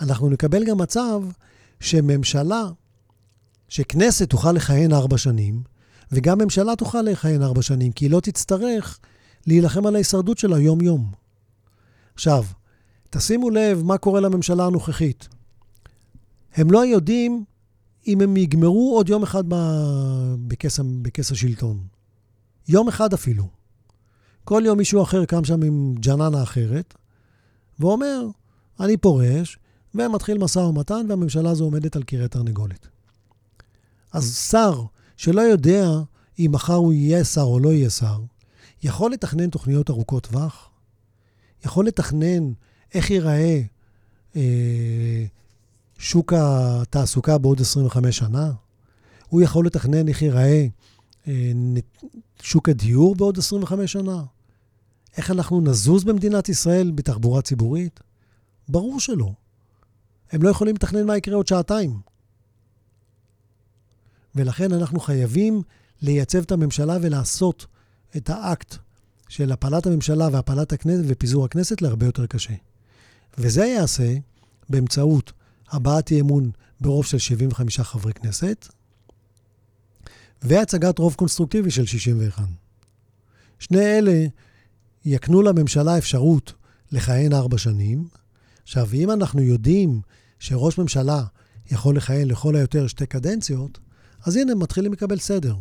[0.00, 1.20] אנחנו נקבל גם מצב
[1.80, 2.62] שממשלה,
[3.68, 5.62] שכנסת תוכל לכהן ארבע שנים,
[6.12, 8.98] וגם ממשלה תוכל לכהן ארבע שנים, כי היא לא תצטרך
[9.46, 11.12] להילחם על ההישרדות שלה יום-יום.
[12.14, 12.44] עכשיו,
[13.10, 15.28] תשימו לב מה קורה לממשלה הנוכחית.
[16.54, 17.44] הם לא יודעים
[18.06, 19.44] אם הם יגמרו עוד יום אחד
[20.46, 21.86] בכס, בכס השלטון.
[22.68, 23.48] יום אחד אפילו.
[24.44, 26.94] כל יום מישהו אחר קם שם עם ג'ננה אחרת,
[27.78, 28.26] ואומר,
[28.80, 29.58] אני פורש,
[29.94, 32.88] ומתחיל משא ומתן, והממשלה הזו עומדת על קירי תרנגולת.
[34.12, 34.82] אז שר
[35.16, 35.90] שלא יודע
[36.38, 38.20] אם מחר הוא יהיה שר או לא יהיה שר,
[38.82, 40.70] יכול לתכנן תוכניות ארוכות טווח,
[41.64, 42.52] יכול לתכנן
[42.94, 43.62] איך ייראה
[44.36, 45.24] אה,
[45.98, 48.52] שוק התעסוקה בעוד 25 שנה,
[49.28, 50.66] הוא יכול לתכנן איך ייראה
[51.26, 51.52] אה,
[52.42, 54.22] שוק הדיור בעוד 25 שנה,
[55.16, 58.00] איך אנחנו נזוז במדינת ישראל בתחבורה ציבורית?
[58.68, 59.32] ברור שלא.
[60.32, 62.00] הם לא יכולים לתכנן מה יקרה עוד שעתיים.
[64.34, 65.62] ולכן אנחנו חייבים
[66.02, 67.66] לייצב את הממשלה ולעשות
[68.16, 68.76] את האקט
[69.28, 72.54] של הפלת הממשלה והפלת הכנסת ופיזור הכנסת להרבה יותר קשה.
[73.38, 74.14] וזה ייעשה
[74.68, 75.32] באמצעות
[75.70, 76.50] הבעת אי אמון
[76.80, 78.68] ברוב של 75 חברי כנסת
[80.42, 82.44] והצגת רוב קונסטרוקטיבי של 61.
[83.58, 84.26] שני אלה
[85.04, 86.52] יקנו לממשלה אפשרות
[86.92, 88.08] לכהן ארבע שנים.
[88.62, 90.00] עכשיו, אם אנחנו יודעים
[90.38, 91.24] שראש ממשלה
[91.70, 93.78] יכול לכהן לכל היותר שתי קדנציות,
[94.24, 95.56] אז הנה, מתחילים לקבל סדר.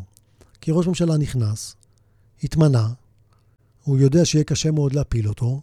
[0.61, 1.75] כי ראש ממשלה נכנס,
[2.43, 2.89] התמנה,
[3.83, 5.61] הוא יודע שיהיה קשה מאוד להפיל אותו,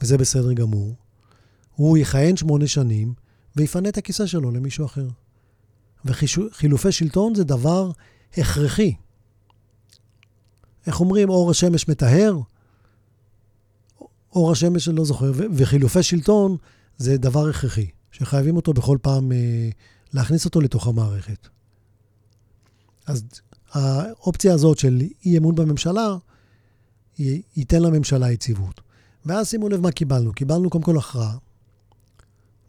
[0.00, 0.94] וזה בסדר גמור.
[1.74, 3.14] הוא יכהן שמונה שנים,
[3.56, 5.08] ויפנה את הכיסא שלו למישהו אחר.
[6.04, 7.90] וחילופי שלטון זה דבר
[8.36, 8.94] הכרחי.
[10.86, 12.38] איך אומרים, אור השמש מטהר?
[14.34, 16.56] אור השמש, אני לא זוכר, וחילופי שלטון
[16.98, 19.68] זה דבר הכרחי, שחייבים אותו בכל פעם, אה,
[20.12, 21.48] להכניס אותו לתוך המערכת.
[23.06, 23.24] אז
[23.72, 26.16] האופציה הזאת של אי אמון בממשלה,
[27.56, 28.80] ייתן לממשלה יציבות.
[29.26, 30.32] ואז שימו לב מה קיבלנו.
[30.32, 31.36] קיבלנו קודם כל הכרעה.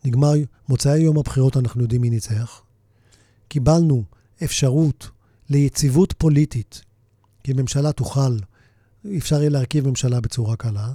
[0.05, 0.33] נגמר,
[0.69, 2.61] מוצאי יום הבחירות אנחנו יודעים מי ניצח.
[3.47, 4.03] קיבלנו
[4.43, 5.09] אפשרות
[5.49, 6.81] ליציבות פוליטית,
[7.43, 8.37] כי ממשלה תוכל,
[9.17, 10.93] אפשר יהיה להרכיב ממשלה בצורה קלה.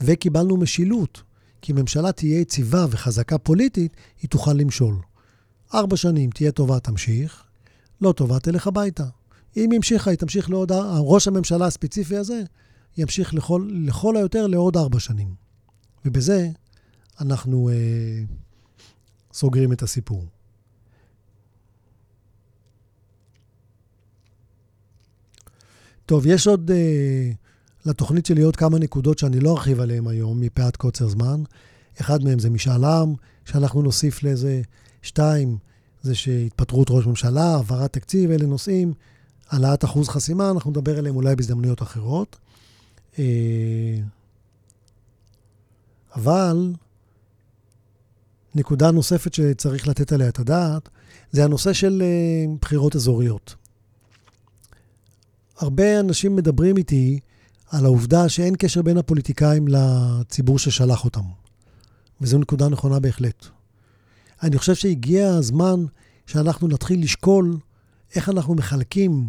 [0.00, 1.22] וקיבלנו משילות,
[1.62, 4.96] כי ממשלה תהיה יציבה וחזקה פוליטית, היא תוכל למשול.
[5.74, 7.44] ארבע שנים תהיה טובה, תמשיך,
[8.00, 9.04] לא טובה, תלך הביתה.
[9.56, 12.42] אם המשיכה, היא תמשיך לעוד, ראש הממשלה הספציפי הזה
[12.96, 15.34] ימשיך לכל, לכל היותר לעוד ארבע שנים.
[16.04, 16.48] ובזה
[17.20, 17.74] אנחנו אה,
[19.32, 20.24] סוגרים את הסיפור.
[26.06, 27.30] טוב, יש עוד אה,
[27.86, 31.42] לתוכנית שלי עוד כמה נקודות שאני לא ארחיב עליהן היום, מפאת קוצר זמן.
[32.00, 33.14] אחד מהם זה משאל עם,
[33.44, 34.62] שאנחנו נוסיף לזה.
[35.02, 35.58] שתיים,
[36.02, 38.94] זה שהתפטרות ראש ממשלה, העברת תקציב, אלה נושאים.
[39.48, 42.36] העלאת אחוז חסימה, אנחנו נדבר עליהם אולי בהזדמנויות אחרות.
[43.18, 43.98] אה,
[46.14, 46.72] אבל
[48.56, 50.88] נקודה נוספת שצריך לתת עליה את הדעת,
[51.30, 53.54] זה הנושא של אה, בחירות אזוריות.
[55.58, 57.20] הרבה אנשים מדברים איתי
[57.70, 61.24] על העובדה שאין קשר בין הפוליטיקאים לציבור ששלח אותם.
[62.20, 63.46] וזו נקודה נכונה בהחלט.
[64.42, 65.84] אני חושב שהגיע הזמן
[66.26, 67.58] שאנחנו נתחיל לשקול
[68.14, 69.28] איך אנחנו מחלקים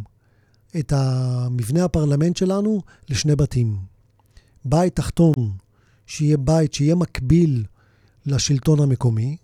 [0.80, 3.78] את המבנה הפרלמנט שלנו לשני בתים.
[4.65, 5.51] בית תחתון
[6.05, 7.65] שיהיה בית, שיהיה מקביל
[8.28, 9.38] לשלטון המקומי,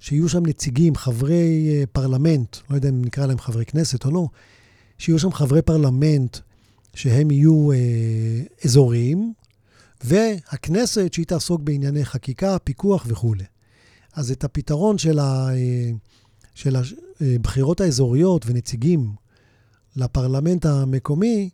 [0.00, 4.28] שיהיו שם נציגים, חברי אה, פרלמנט, לא יודע אם נקרא להם חברי כנסת או לא,
[4.98, 6.36] שיהיו שם חברי פרלמנט
[6.94, 7.76] שהם יהיו אה,
[8.64, 9.32] אזוריים,
[10.04, 13.44] והכנסת שהיא תעסוק בענייני חקיקה, פיקוח וכולי.
[14.14, 15.90] אז את הפתרון של, ה, אה,
[16.54, 16.76] של
[17.20, 19.12] הבחירות האזוריות ונציגים
[19.96, 21.50] לפרלמנט המקומי,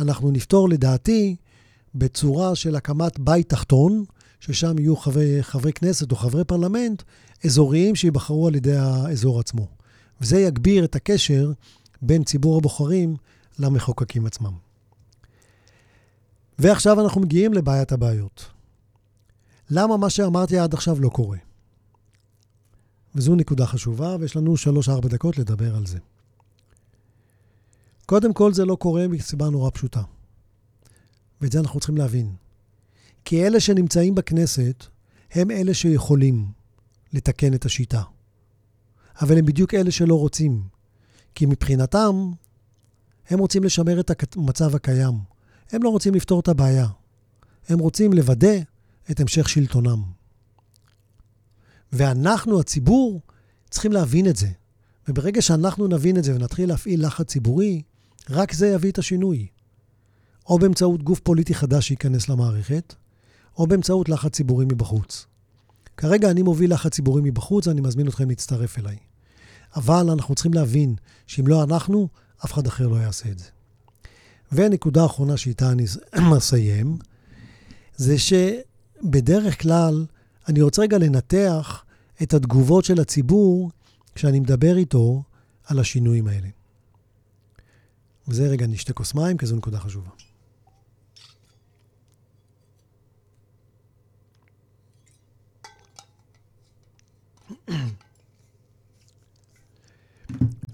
[0.00, 1.36] אנחנו נפתור לדעתי
[1.94, 4.04] בצורה של הקמת בית תחתון,
[4.46, 7.02] ששם יהיו חברי, חברי כנסת או חברי פרלמנט
[7.44, 9.68] אזוריים שייבחרו על ידי האזור עצמו.
[10.20, 11.52] וזה יגביר את הקשר
[12.02, 13.16] בין ציבור הבוחרים
[13.58, 14.52] למחוקקים עצמם.
[16.58, 18.46] ועכשיו אנחנו מגיעים לבעיית הבעיות.
[19.70, 21.38] למה מה שאמרתי עד עכשיו לא קורה?
[23.14, 24.54] וזו נקודה חשובה, ויש לנו
[25.04, 25.98] 3-4 דקות לדבר על זה.
[28.06, 30.02] קודם כל, זה לא קורה מסיבה נורא פשוטה.
[31.40, 32.45] ואת זה אנחנו צריכים להבין.
[33.26, 34.84] כי אלה שנמצאים בכנסת,
[35.30, 36.46] הם אלה שיכולים
[37.12, 38.02] לתקן את השיטה.
[39.20, 40.62] אבל הם בדיוק אלה שלא רוצים.
[41.34, 42.30] כי מבחינתם,
[43.30, 45.14] הם רוצים לשמר את המצב הקיים.
[45.72, 46.86] הם לא רוצים לפתור את הבעיה.
[47.68, 48.54] הם רוצים לוודא
[49.10, 50.02] את המשך שלטונם.
[51.92, 53.20] ואנחנו, הציבור,
[53.70, 54.48] צריכים להבין את זה.
[55.08, 57.82] וברגע שאנחנו נבין את זה ונתחיל להפעיל לחץ ציבורי,
[58.30, 59.46] רק זה יביא את השינוי.
[60.46, 62.94] או באמצעות גוף פוליטי חדש שייכנס למערכת,
[63.58, 65.26] או באמצעות לחץ ציבורי מבחוץ.
[65.96, 68.96] כרגע אני מוביל לחץ ציבורי מבחוץ, ואני מזמין אתכם להצטרף אליי.
[69.76, 70.94] אבל אנחנו צריכים להבין
[71.26, 72.08] שאם לא אנחנו,
[72.44, 73.44] אף אחד אחר לא יעשה את זה.
[74.52, 75.84] ונקודה אחרונה שאיתה אני
[76.38, 76.98] אסיים,
[77.96, 80.06] זה שבדרך כלל,
[80.48, 81.84] אני רוצה רגע לנתח
[82.22, 83.70] את התגובות של הציבור
[84.14, 85.22] כשאני מדבר איתו
[85.64, 86.48] על השינויים האלה.
[88.28, 90.10] וזה רגע נשתה כוס מים, כי זו נקודה חשובה.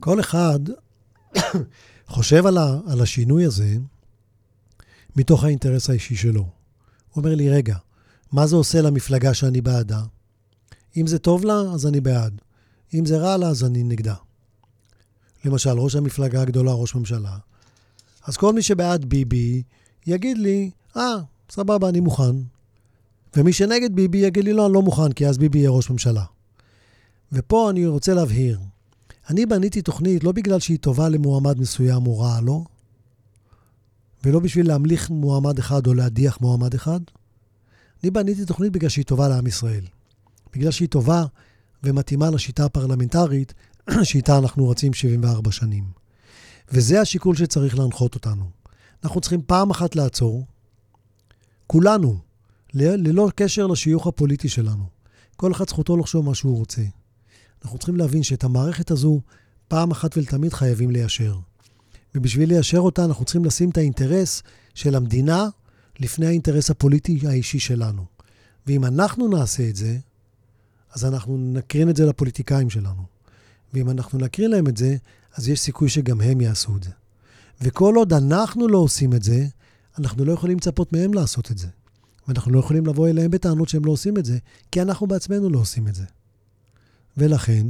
[0.01, 0.61] כל אחד
[2.07, 3.77] חושב על, ה, על השינוי הזה
[5.17, 6.41] מתוך האינטרס האישי שלו.
[6.41, 6.51] הוא
[7.17, 7.77] אומר לי, רגע,
[8.33, 10.03] מה זה עושה למפלגה שאני בעדה?
[10.97, 12.41] אם זה טוב לה, אז אני בעד.
[12.95, 14.15] אם זה רע לה, אז אני נגדה.
[15.45, 17.37] למשל, ראש המפלגה הגדולה, ראש ממשלה.
[18.27, 19.63] אז כל מי שבעד ביבי
[20.07, 22.37] יגיד לי, אה, ah, סבבה, אני מוכן.
[23.37, 26.25] ומי שנגד ביבי יגיד לי, לא, אני לא מוכן, כי אז ביבי יהיה ראש ממשלה.
[27.33, 28.61] ופה אני רוצה להבהיר,
[29.31, 32.65] אני בניתי תוכנית לא בגלל שהיא טובה למועמד מסוים או רעה לו, לא,
[34.25, 37.01] ולא בשביל להמליך מועמד אחד או להדיח מועמד אחד.
[38.03, 39.85] אני בניתי תוכנית בגלל שהיא טובה לעם ישראל.
[40.55, 41.25] בגלל שהיא טובה
[41.83, 43.55] ומתאימה לשיטה הפרלמנטרית
[44.03, 45.85] שאיתה אנחנו רצים 74 שנים.
[46.73, 48.45] וזה השיקול שצריך להנחות אותנו.
[49.05, 50.47] אנחנו צריכים פעם אחת לעצור,
[51.67, 52.19] כולנו,
[52.75, 54.85] ללא קשר לשיוך הפוליטי שלנו.
[55.37, 56.83] כל אחד זכותו לחשוב מה שהוא רוצה.
[57.65, 59.21] אנחנו צריכים להבין שאת המערכת הזו,
[59.69, 61.39] פעם אחת ולתמיד חייבים ליישר.
[62.15, 64.43] ובשביל ליישר אותה, אנחנו צריכים לשים את האינטרס
[64.75, 65.49] של המדינה
[66.01, 68.05] לפני האינטרס הפוליטי האישי שלנו.
[68.67, 69.99] ואם אנחנו נעשה את זה,
[70.93, 73.03] אז אנחנו נקרין את זה לפוליטיקאים שלנו.
[73.75, 74.97] ואם אנחנו נקרין להם את זה,
[75.35, 76.91] אז יש סיכוי שגם הם יעשו את זה.
[77.61, 79.47] וכל עוד אנחנו לא עושים את זה,
[79.99, 81.69] אנחנו לא יכולים לצפות מהם לעשות את זה.
[82.29, 84.39] ואנחנו לא יכולים לבוא אליהם בטענות שהם לא עושים את זה,
[84.71, 86.05] כי אנחנו בעצמנו לא עושים את זה.
[87.17, 87.67] ולכן,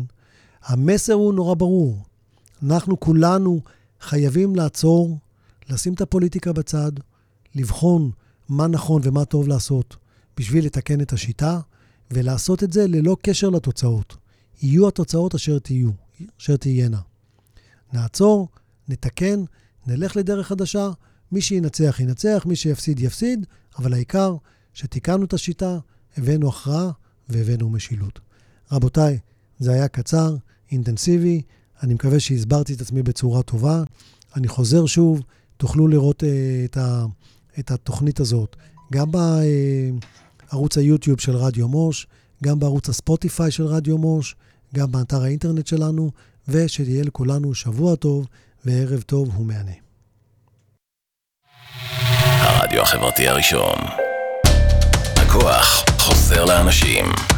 [0.62, 2.02] המסר הוא נורא ברור.
[2.62, 3.60] אנחנו כולנו
[4.00, 5.18] חייבים לעצור,
[5.68, 6.92] לשים את הפוליטיקה בצד,
[7.54, 8.10] לבחון
[8.48, 9.96] מה נכון ומה טוב לעשות
[10.36, 11.60] בשביל לתקן את השיטה,
[12.10, 14.16] ולעשות את זה ללא קשר לתוצאות.
[14.62, 15.90] יהיו התוצאות אשר תהיו,
[16.40, 17.00] אשר תהיינה.
[17.92, 18.48] נעצור,
[18.88, 19.44] נתקן,
[19.86, 20.90] נלך לדרך חדשה,
[21.32, 23.46] מי שינצח ינצח, מי שיפסיד יפסיד,
[23.78, 24.36] אבל העיקר
[24.74, 25.78] שתיקנו את השיטה,
[26.16, 26.90] הבאנו הכרעה
[27.28, 28.20] והבאנו משילות.
[28.72, 29.18] רבותיי,
[29.62, 30.36] זה היה קצר,
[30.72, 31.42] אינטנסיבי,
[31.82, 33.82] אני מקווה שהסברתי את עצמי בצורה טובה.
[34.36, 35.20] אני חוזר שוב,
[35.56, 36.26] תוכלו לראות uh,
[36.64, 37.04] את, ה,
[37.58, 38.56] את התוכנית הזאת
[38.92, 39.06] גם
[40.50, 42.06] בערוץ היוטיוב של רדיו מוש,
[42.44, 44.36] גם בערוץ הספוטיפיי של רדיו מוש,
[44.74, 46.10] גם באתר האינטרנט שלנו,
[46.48, 48.26] ושתהיה לכולנו שבוע טוב
[48.64, 49.72] וערב טוב ומהנה.
[52.40, 53.78] הרדיו החברתי הראשון.
[55.16, 57.31] הכוח חוזר לאנשים.